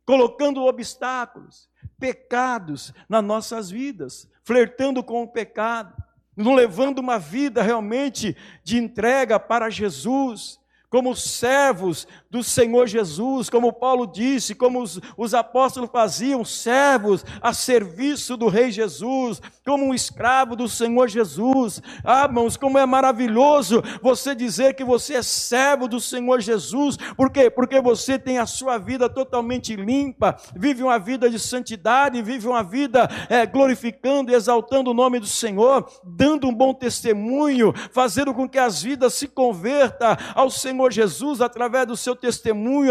[0.05, 1.69] colocando obstáculos.
[1.99, 5.95] pecados nas nossas vidas, flertando com o pecado,
[6.35, 10.59] não levando uma vida realmente de entrega para Jesus,
[10.89, 12.07] como servos
[12.37, 18.47] do Senhor Jesus, como Paulo disse, como os, os, apóstolos faziam, servos a serviço do
[18.47, 21.81] Rei Jesus, como um escravo do Senhor Jesus.
[22.03, 27.31] Ah, irmãos, como é maravilhoso você dizer que você é servo do Senhor Jesus, por
[27.31, 27.49] quê?
[27.49, 32.63] Porque você tem a sua vida totalmente limpa, vive uma vida de santidade, vive uma
[32.63, 38.47] vida é, glorificando e exaltando o nome do Senhor, dando um bom testemunho, fazendo com
[38.47, 42.26] que as vidas se convertam ao Senhor Jesus através do seu testemunho,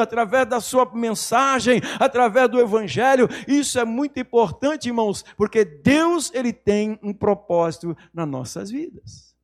[0.00, 3.28] através da sua mensagem, através do evangelho.
[3.46, 9.36] Isso é muito importante, irmãos, porque Deus ele tem um propósito nas nossas vidas.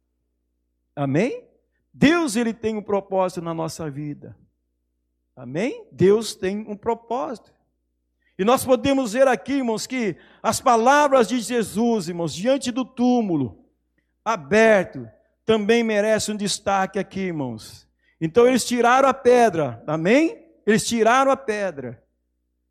[0.94, 1.44] Amém?
[1.92, 4.36] Deus ele tem um propósito na nossa vida.
[5.36, 5.86] Amém?
[5.90, 7.52] Deus tem um propósito.
[8.38, 13.64] E nós podemos ver aqui, irmãos, que as palavras de Jesus, irmãos, diante do túmulo,
[14.24, 15.08] aberto,
[15.44, 17.86] também merece um destaque aqui, irmãos.
[18.24, 20.46] Então eles tiraram a pedra, amém?
[20.64, 22.00] Eles tiraram a pedra.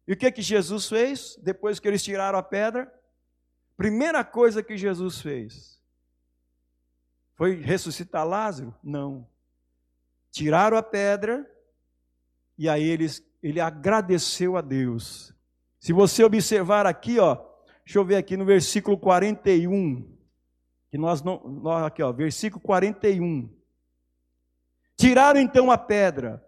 [0.07, 2.89] E o que que Jesus fez depois que eles tiraram a pedra?
[3.75, 5.77] Primeira coisa que Jesus fez
[7.35, 8.73] foi ressuscitar Lázaro?
[8.81, 9.27] Não.
[10.31, 11.45] Tiraram a pedra
[12.57, 15.35] e aí eles, ele agradeceu a Deus.
[15.81, 17.35] Se você observar aqui, ó,
[17.83, 20.15] deixa eu ver aqui no versículo 41,
[20.89, 23.60] que nós não, aqui, ó, versículo 41.
[25.01, 26.45] Tiraram então a pedra.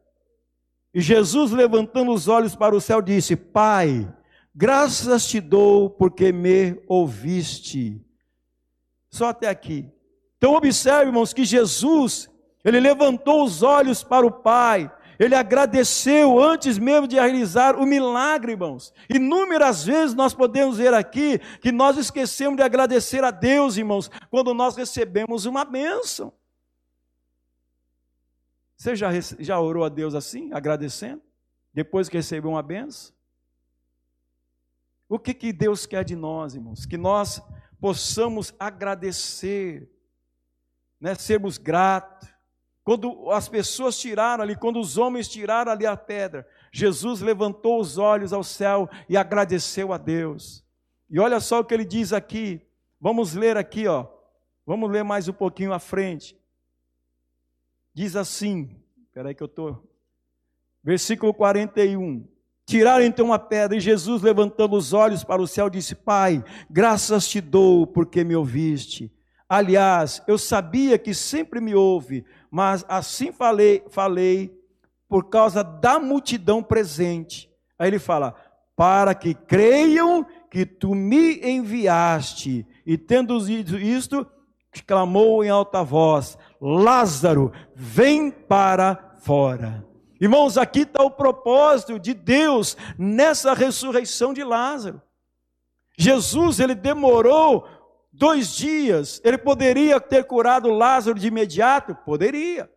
[0.94, 4.08] E Jesus, levantando os olhos para o céu, disse: Pai,
[4.54, 8.00] graças te dou porque me ouviste.
[9.10, 9.92] Só até aqui.
[10.38, 12.30] Então, observe, irmãos, que Jesus,
[12.64, 18.52] ele levantou os olhos para o Pai, ele agradeceu antes mesmo de realizar o milagre,
[18.52, 18.94] irmãos.
[19.10, 24.54] Inúmeras vezes nós podemos ver aqui que nós esquecemos de agradecer a Deus, irmãos, quando
[24.54, 26.32] nós recebemos uma bênção.
[28.84, 31.22] Você já, já orou a Deus assim, agradecendo?
[31.74, 33.16] Depois que recebeu uma benção?
[35.08, 36.86] O que, que Deus quer de nós, irmãos?
[36.86, 37.42] Que nós
[37.80, 39.90] possamos agradecer,
[41.00, 41.16] né?
[41.16, 42.28] sermos gratos.
[42.84, 47.98] Quando as pessoas tiraram ali, quando os homens tiraram ali a pedra, Jesus levantou os
[47.98, 50.62] olhos ao céu e agradeceu a Deus.
[51.10, 52.62] E olha só o que ele diz aqui.
[53.00, 54.08] Vamos ler aqui, ó.
[54.66, 56.38] Vamos ler mais um pouquinho à frente.
[57.94, 58.70] Diz assim,
[59.08, 59.84] espera aí que eu estou.
[60.84, 62.28] Versículo 41.
[62.66, 67.28] Tiraram então a pedra e Jesus, levantando os olhos para o céu, disse: Pai, graças
[67.28, 69.12] te dou porque me ouviste.
[69.48, 74.58] Aliás, eu sabia que sempre me ouve, mas assim falei, falei
[75.08, 77.52] por causa da multidão presente.
[77.78, 78.34] Aí ele fala:
[78.76, 82.66] para que creiam que tu me enviaste.
[82.86, 84.26] E tendo dito isto,
[84.88, 89.86] clamou em alta voz: Lázaro, vem para fora.
[90.22, 95.02] Irmãos, aqui está o propósito de Deus nessa ressurreição de Lázaro.
[96.00, 97.68] Jesus, ele demorou
[98.14, 101.94] dois dias, ele poderia ter curado Lázaro de imediato?
[102.06, 102.72] Poderia.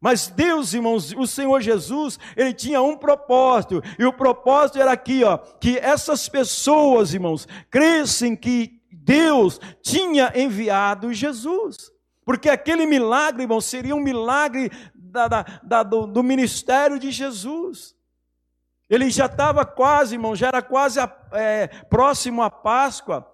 [0.00, 5.22] Mas Deus, irmãos, o Senhor Jesus, ele tinha um propósito, e o propósito era aqui,
[5.22, 11.92] ó, que essas pessoas, irmãos, crescem que Deus tinha enviado Jesus.
[12.24, 17.96] Porque aquele milagre, irmão, seria um milagre da, da, da, do, do, ministério de Jesus.
[18.88, 23.26] Ele já estava quase, irmão, já era quase a, é, próximo à Páscoa.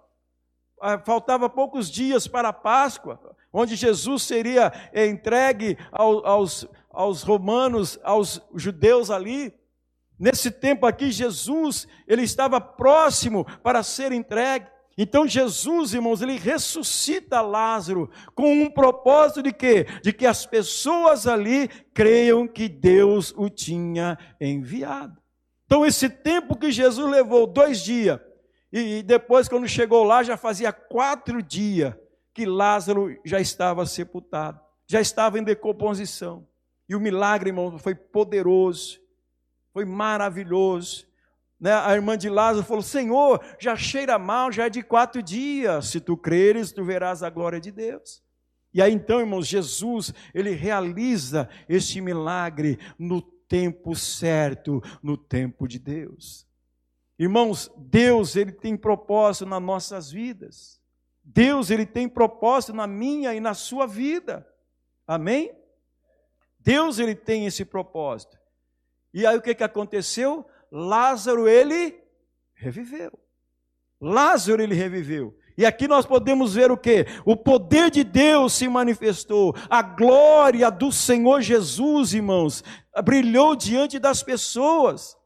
[0.81, 3.19] Ah, faltava poucos dias para a Páscoa,
[3.53, 9.55] onde Jesus seria é, entregue ao, aos, aos romanos, aos judeus ali.
[10.19, 14.67] Nesse tempo aqui, Jesus, ele estava próximo para ser entregue.
[14.99, 19.87] Então Jesus, irmãos, ele ressuscita Lázaro com um propósito de quê?
[20.03, 25.21] De que as pessoas ali creiam que Deus o tinha enviado.
[25.67, 28.19] Então esse tempo que Jesus levou, dois dias,
[28.73, 31.95] e depois quando chegou lá já fazia quatro dias
[32.33, 36.47] que Lázaro já estava sepultado, já estava em decomposição.
[36.89, 39.01] E o milagre, irmão, foi poderoso,
[39.73, 41.06] foi maravilhoso.
[41.59, 41.73] Né?
[41.73, 45.89] A irmã de Lázaro falou: Senhor, já cheira mal, já é de quatro dias.
[45.89, 48.23] Se tu creres, tu verás a glória de Deus.
[48.73, 55.79] E aí então, irmãos, Jesus, ele realiza este milagre no tempo certo, no tempo de
[55.79, 56.47] Deus.
[57.19, 60.81] Irmãos, Deus, ele tem propósito nas nossas vidas.
[61.25, 64.47] Deus, ele tem propósito na minha e na sua vida.
[65.07, 65.53] Amém?
[66.61, 68.39] Deus, ele tem esse propósito.
[69.15, 70.47] E aí o que, que aconteceu?
[70.71, 71.99] Lázaro ele
[72.55, 73.13] reviveu.
[74.01, 75.37] Lázaro ele reviveu.
[75.59, 77.07] E aqui nós podemos ver o que?
[77.25, 82.63] O poder de Deus se manifestou, a glória do Senhor Jesus, irmãos,
[83.03, 85.17] brilhou diante das pessoas,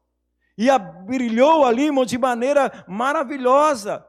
[0.57, 0.67] e
[1.05, 4.05] brilhou ali, irmão, de maneira maravilhosa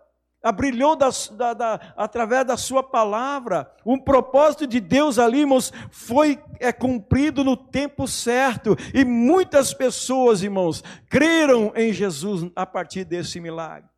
[0.50, 3.72] brilhou da, da, da, através da sua palavra.
[3.86, 8.76] Um propósito de Deus ali, irmãos, foi é cumprido no tempo certo.
[8.92, 13.88] E muitas pessoas, irmãos, creram em Jesus a partir desse milagre.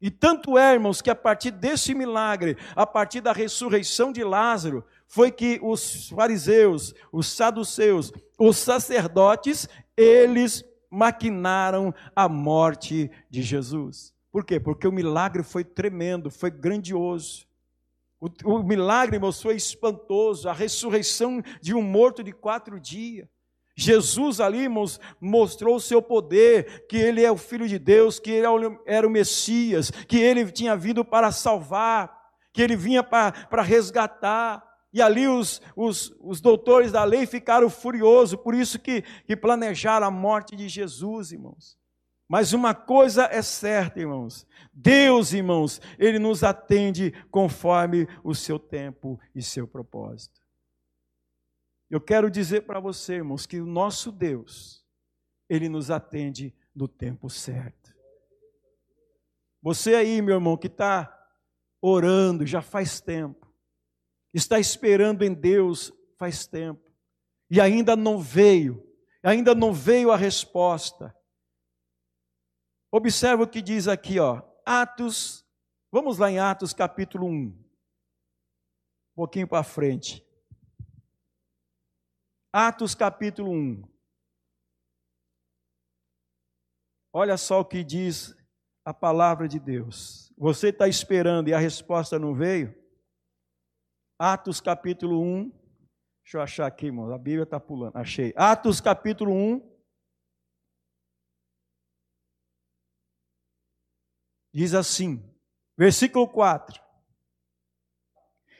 [0.00, 4.84] E tanto é, irmãos, que a partir desse milagre, a partir da ressurreição de Lázaro,
[5.08, 9.66] foi que os fariseus, os saduceus, os sacerdotes,
[9.96, 14.15] eles maquinaram a morte de Jesus.
[14.36, 14.60] Por quê?
[14.60, 17.46] Porque o milagre foi tremendo, foi grandioso.
[18.20, 20.46] O, o milagre, irmãos, foi espantoso.
[20.46, 23.26] A ressurreição de um morto de quatro dias.
[23.74, 28.30] Jesus ali, irmãos, mostrou o seu poder, que ele é o Filho de Deus, que
[28.30, 32.14] ele é era o Messias, que ele tinha vindo para salvar,
[32.52, 34.62] que ele vinha para, para resgatar.
[34.92, 40.06] E ali os, os, os doutores da lei ficaram furiosos, por isso que, que planejaram
[40.06, 41.78] a morte de Jesus, irmãos.
[42.28, 44.46] Mas uma coisa é certa, irmãos.
[44.72, 50.40] Deus, irmãos, ele nos atende conforme o seu tempo e seu propósito.
[51.88, 54.84] Eu quero dizer para você, irmãos, que o nosso Deus,
[55.48, 57.94] ele nos atende no tempo certo.
[59.62, 61.12] Você aí, meu irmão, que está
[61.80, 63.46] orando já faz tempo,
[64.34, 66.90] está esperando em Deus faz tempo,
[67.48, 68.84] e ainda não veio,
[69.22, 71.14] ainda não veio a resposta.
[72.96, 74.40] Observa o que diz aqui, ó.
[74.64, 75.46] Atos,
[75.92, 77.30] vamos lá em Atos capítulo 1.
[77.30, 77.54] Um
[79.14, 80.26] pouquinho para frente.
[82.50, 83.82] Atos capítulo 1.
[87.12, 88.34] Olha só o que diz
[88.82, 90.32] a palavra de Deus.
[90.38, 92.74] Você está esperando e a resposta não veio?
[94.18, 95.50] Atos capítulo 1.
[96.22, 97.12] Deixa eu achar aqui, irmão.
[97.12, 97.94] A Bíblia está pulando.
[97.94, 98.32] Achei.
[98.34, 99.75] Atos capítulo 1.
[104.56, 105.22] Diz assim,
[105.76, 106.80] versículo 4: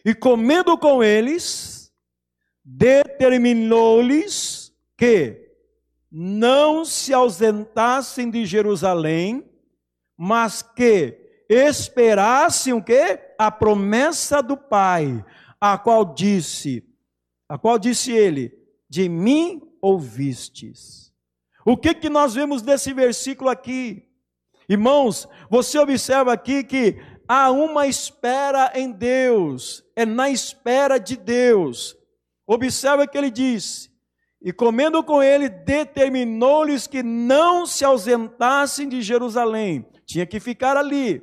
[0.05, 1.91] E comendo com eles,
[2.63, 5.55] determinou-lhes que
[6.11, 9.51] não se ausentassem de Jerusalém,
[10.19, 11.19] mas que
[11.49, 13.19] esperassem o quê?
[13.39, 15.25] A promessa do Pai,
[15.59, 16.87] a qual disse,
[17.49, 18.53] a qual disse ele:
[18.87, 21.11] De mim ouvistes.
[21.65, 24.06] O que que nós vemos desse versículo aqui?
[24.69, 31.97] Irmãos, você observa aqui que há uma espera em Deus, é na espera de Deus.
[32.47, 33.91] Observa que ele diz:
[34.41, 41.23] E comendo com ele, determinou-lhes que não se ausentassem de Jerusalém, tinha que ficar ali,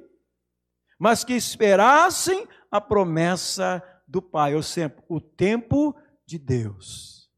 [0.98, 7.30] mas que esperassem a promessa do Pai, ou seja, o tempo de Deus.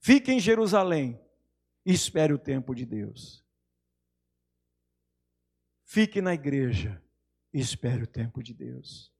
[0.00, 1.20] Fique em Jerusalém
[1.86, 3.41] e espere o tempo de Deus.
[5.92, 6.98] Fique na igreja
[7.52, 9.12] e espere o tempo de Deus.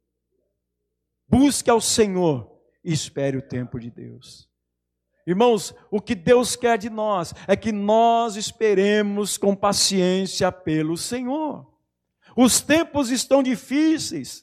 [1.29, 2.51] Busque ao Senhor
[2.83, 4.49] e espere o tempo de Deus.
[5.27, 11.71] Irmãos, o que Deus quer de nós é que nós esperemos com paciência pelo Senhor.
[12.35, 14.43] Os tempos estão difíceis,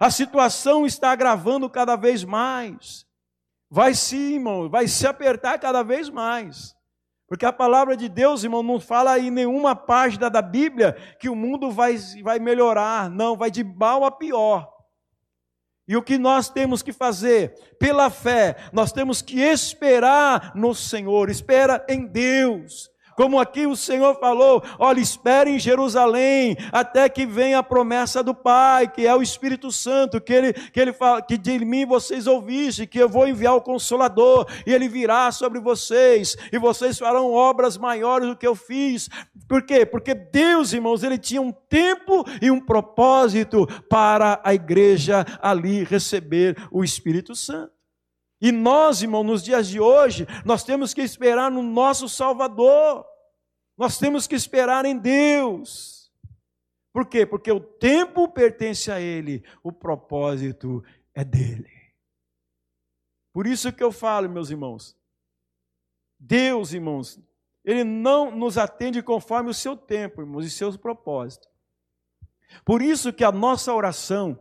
[0.00, 3.06] a situação está agravando cada vez mais.
[3.70, 6.74] Vai se, irmão, vai se apertar cada vez mais.
[7.32, 11.34] Porque a palavra de Deus, irmão, não fala em nenhuma página da Bíblia que o
[11.34, 13.08] mundo vai, vai melhorar.
[13.08, 14.70] Não, vai de mal a pior.
[15.88, 17.54] E o que nós temos que fazer?
[17.78, 22.90] Pela fé, nós temos que esperar no Senhor, espera em Deus.
[23.16, 28.34] Como aqui o Senhor falou, olha, espere em Jerusalém até que venha a promessa do
[28.34, 32.26] Pai, que é o Espírito Santo, que ele que ele fala, que de mim vocês
[32.26, 37.32] ouvissem, que eu vou enviar o consolador e ele virá sobre vocês e vocês farão
[37.32, 39.08] obras maiores do que eu fiz.
[39.48, 39.84] Por quê?
[39.84, 46.56] Porque Deus, irmãos, ele tinha um tempo e um propósito para a igreja ali receber
[46.70, 47.81] o Espírito Santo.
[48.42, 53.06] E nós, irmão, nos dias de hoje, nós temos que esperar no nosso Salvador.
[53.78, 56.12] Nós temos que esperar em Deus.
[56.92, 57.24] Por quê?
[57.24, 60.84] Porque o tempo pertence a Ele, o propósito
[61.14, 61.70] é dele.
[63.32, 64.98] Por isso que eu falo, meus irmãos,
[66.18, 67.20] Deus, irmãos,
[67.64, 71.48] Ele não nos atende conforme o seu tempo, irmãos, e seus propósitos.
[72.64, 74.38] Por isso que a nossa oração,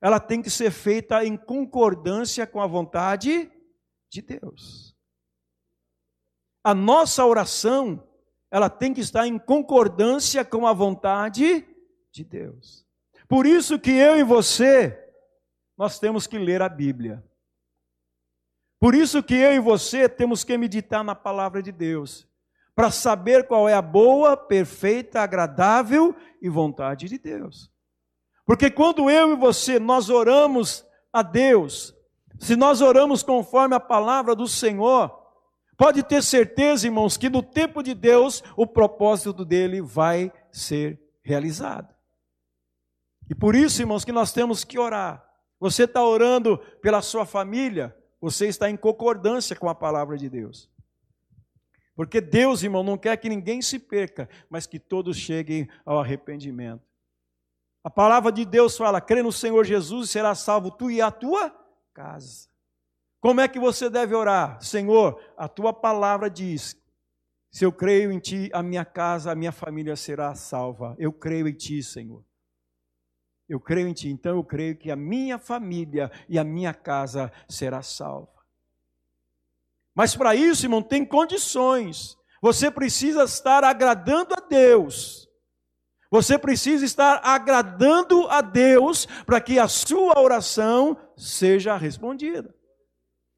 [0.00, 3.50] ela tem que ser feita em concordância com a vontade
[4.08, 4.96] de Deus.
[6.64, 8.06] A nossa oração,
[8.50, 11.66] ela tem que estar em concordância com a vontade
[12.10, 12.86] de Deus.
[13.28, 14.98] Por isso que eu e você,
[15.76, 17.24] nós temos que ler a Bíblia.
[18.80, 22.26] Por isso que eu e você temos que meditar na palavra de Deus,
[22.74, 27.69] para saber qual é a boa, perfeita, agradável e vontade de Deus.
[28.50, 31.94] Porque quando eu e você nós oramos a Deus,
[32.40, 35.08] se nós oramos conforme a palavra do Senhor,
[35.76, 41.94] pode ter certeza, irmãos, que no tempo de Deus o propósito dele vai ser realizado.
[43.30, 45.24] E por isso, irmãos, que nós temos que orar.
[45.60, 50.68] Você está orando pela sua família, você está em concordância com a palavra de Deus.
[51.94, 56.89] Porque Deus, irmão, não quer que ninguém se perca, mas que todos cheguem ao arrependimento.
[57.82, 61.10] A palavra de Deus fala: crê no Senhor Jesus e será salvo tu e a
[61.10, 61.54] tua
[61.94, 62.48] casa.
[63.20, 64.62] Como é que você deve orar?
[64.62, 66.76] Senhor, a tua palavra diz:
[67.50, 70.94] se eu creio em ti, a minha casa, a minha família será salva.
[70.98, 72.24] Eu creio em ti, Senhor.
[73.50, 77.32] Eu creio em Ti, então eu creio que a minha família e a minha casa
[77.48, 78.30] será salva.
[79.92, 82.16] Mas para isso, irmão, tem condições.
[82.40, 85.28] Você precisa estar agradando a Deus.
[86.10, 92.52] Você precisa estar agradando a Deus para que a sua oração seja respondida.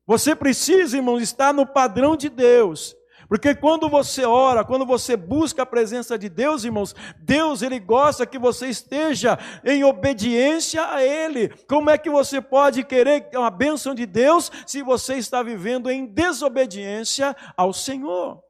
[0.07, 2.97] Você precisa, irmãos, estar no padrão de Deus.
[3.29, 8.27] Porque quando você ora, quando você busca a presença de Deus, irmãos, Deus ele gosta
[8.27, 11.49] que você esteja em obediência a ele.
[11.67, 16.05] Como é que você pode querer uma bênção de Deus se você está vivendo em
[16.05, 18.43] desobediência ao Senhor?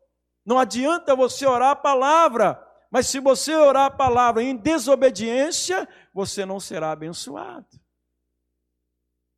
[0.44, 2.60] Não adianta você orar a palavra,
[2.92, 7.66] mas se você orar a palavra em desobediência, você não será abençoado.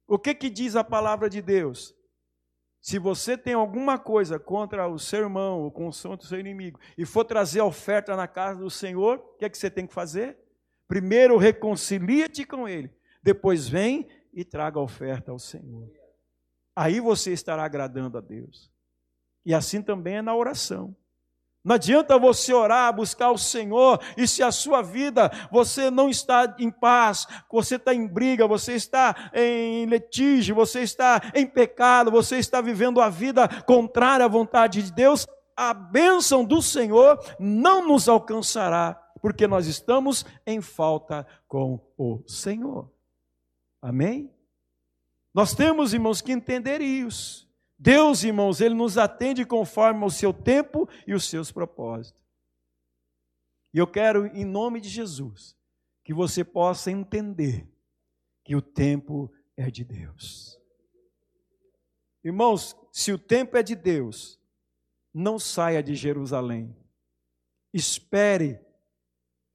[0.09, 1.95] O que que diz a palavra de Deus?
[2.81, 7.07] Se você tem alguma coisa contra o seu irmão ou contra o seu inimigo e
[7.07, 10.37] for trazer oferta na casa do Senhor, o que é que você tem que fazer?
[10.89, 12.91] Primeiro reconcilia-te com ele,
[13.23, 15.89] depois vem e traga a oferta ao Senhor.
[16.75, 18.69] Aí você estará agradando a Deus.
[19.47, 20.95] E assim também é na oração.
[21.65, 26.55] Não adianta você orar, buscar o Senhor, e se a sua vida você não está
[26.59, 32.37] em paz, você está em briga, você está em litígio, você está em pecado, você
[32.37, 38.11] está vivendo a vida contrária à vontade de Deus, a bênção do Senhor não nos
[38.11, 42.91] alcançará, porque nós estamos em falta com o Senhor.
[43.81, 44.31] Amém?
[45.33, 47.44] Nós temos, irmãos, que entender isso.
[47.85, 52.19] Deus, irmãos, ele nos atende conforme o seu tempo e os seus propósitos.
[53.75, 55.55] E eu quero, em nome de Jesus,
[56.03, 57.69] que você possa entender
[58.43, 60.59] que o tempo é de Deus.
[62.25, 64.41] Irmãos, se o tempo é de Deus,
[65.13, 66.75] não saia de Jerusalém.
[67.71, 68.59] Espere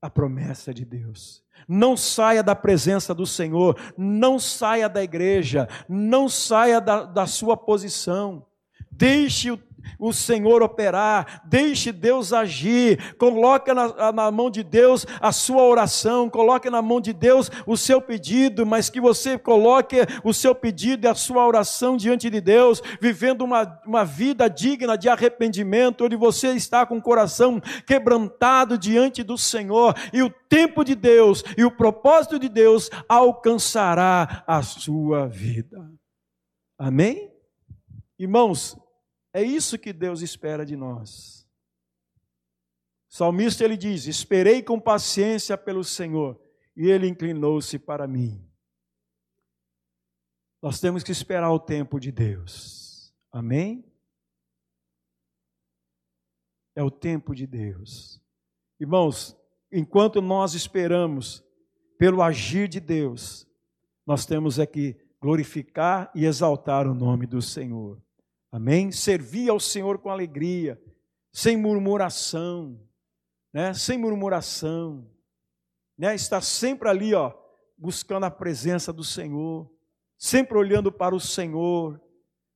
[0.01, 1.43] a promessa de Deus.
[1.67, 7.57] Não saia da presença do Senhor, não saia da igreja, não saia da, da sua
[7.57, 8.45] posição.
[8.91, 9.57] Deixe o
[9.97, 16.29] o Senhor operar, deixe Deus agir, coloque na, na, mão de Deus a sua oração,
[16.29, 21.05] coloque na mão de Deus o seu pedido, mas que você coloque o seu pedido
[21.05, 26.15] e a sua oração diante de Deus, vivendo uma, uma vida digna de arrependimento, onde
[26.15, 31.63] você está com o coração quebrantado diante do Senhor, e o tempo de Deus e
[31.63, 35.89] o propósito de Deus alcançará a sua vida.
[36.77, 37.31] Amém?
[38.17, 38.77] Irmãos,
[39.33, 41.47] é isso que Deus espera de nós.
[43.09, 46.39] O salmista ele diz: Esperei com paciência pelo Senhor,
[46.75, 48.45] e ele inclinou-se para mim.
[50.61, 53.13] Nós temos que esperar o tempo de Deus.
[53.31, 53.85] Amém?
[56.75, 58.21] É o tempo de Deus.
[58.79, 59.37] Irmãos,
[59.71, 61.43] enquanto nós esperamos
[61.97, 63.47] pelo agir de Deus,
[64.05, 68.01] nós temos é que glorificar e exaltar o nome do Senhor.
[68.51, 68.91] Amém?
[68.91, 70.81] Servir ao Senhor com alegria,
[71.31, 72.79] sem murmuração,
[73.53, 73.73] né?
[73.73, 75.07] Sem murmuração,
[75.97, 76.15] né?
[76.15, 77.33] Estar sempre ali, ó,
[77.77, 79.69] buscando a presença do Senhor,
[80.17, 82.01] sempre olhando para o Senhor,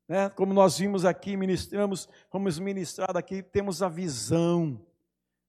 [0.08, 0.30] né?
[0.30, 4.84] Como nós vimos aqui, ministramos, fomos ministrados aqui, temos a visão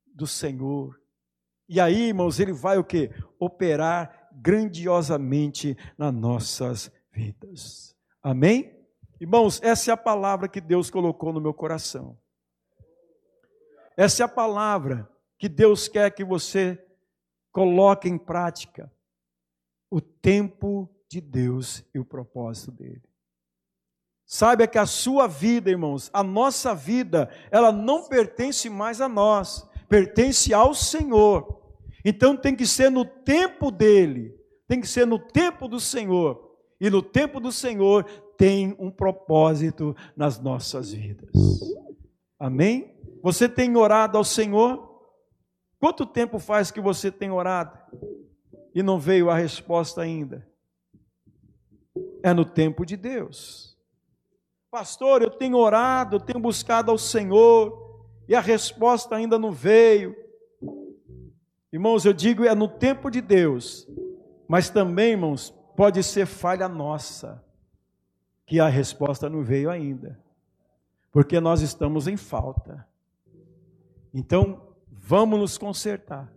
[0.07, 1.01] do Senhor.
[1.67, 3.11] E aí, irmãos, ele vai o que?
[3.39, 7.97] Operar grandiosamente nas nossas vidas.
[8.23, 8.74] Amém?
[9.21, 12.19] Irmãos, essa é a palavra que Deus colocou no meu coração.
[13.97, 15.09] Essa é a palavra
[15.39, 16.85] que Deus quer que você
[17.53, 18.93] coloque em prática.
[19.91, 23.03] O tempo de Deus e o propósito dele.
[24.27, 29.69] Saiba que a sua vida, irmãos, a nossa vida, ela não pertence mais a nós,
[29.89, 31.63] pertence ao Senhor.
[32.05, 34.35] Então tem que ser no tempo dele,
[34.67, 36.43] tem que ser no tempo do Senhor.
[36.81, 38.05] E no tempo do Senhor
[38.37, 41.31] tem um propósito nas nossas vidas.
[42.39, 42.95] Amém?
[43.23, 44.93] Você tem orado ao Senhor?
[45.79, 47.79] Quanto tempo faz que você tem orado
[48.75, 50.49] e não veio a resposta ainda?
[52.23, 53.77] É no tempo de Deus.
[54.71, 60.17] Pastor, eu tenho orado, eu tenho buscado ao Senhor e a resposta ainda não veio.
[61.73, 63.87] Irmãos, eu digo é no tempo de Deus,
[64.49, 67.44] mas também, irmãos, pode ser falha nossa
[68.47, 70.19] que a resposta não veio ainda,
[71.11, 72.87] porque nós estamos em falta.
[74.13, 76.33] Então, vamos nos consertar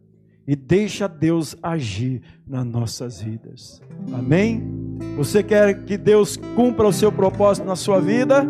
[0.48, 3.82] e deixa Deus agir nas nossas vidas.
[4.14, 4.98] Amém?
[5.18, 8.46] Você quer que Deus cumpra o seu propósito na sua vida?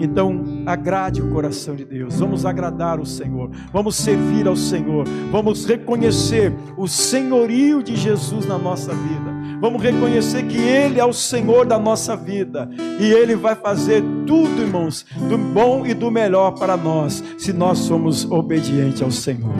[0.00, 2.18] Então, agrade o coração de Deus.
[2.18, 3.50] Vamos agradar o Senhor.
[3.72, 5.06] Vamos servir ao Senhor.
[5.30, 9.30] Vamos reconhecer o senhorio de Jesus na nossa vida.
[9.60, 12.68] Vamos reconhecer que Ele é o Senhor da nossa vida.
[12.98, 17.78] E Ele vai fazer tudo, irmãos, do bom e do melhor para nós, se nós
[17.78, 19.52] somos obedientes ao Senhor.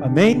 [0.00, 0.40] Amém?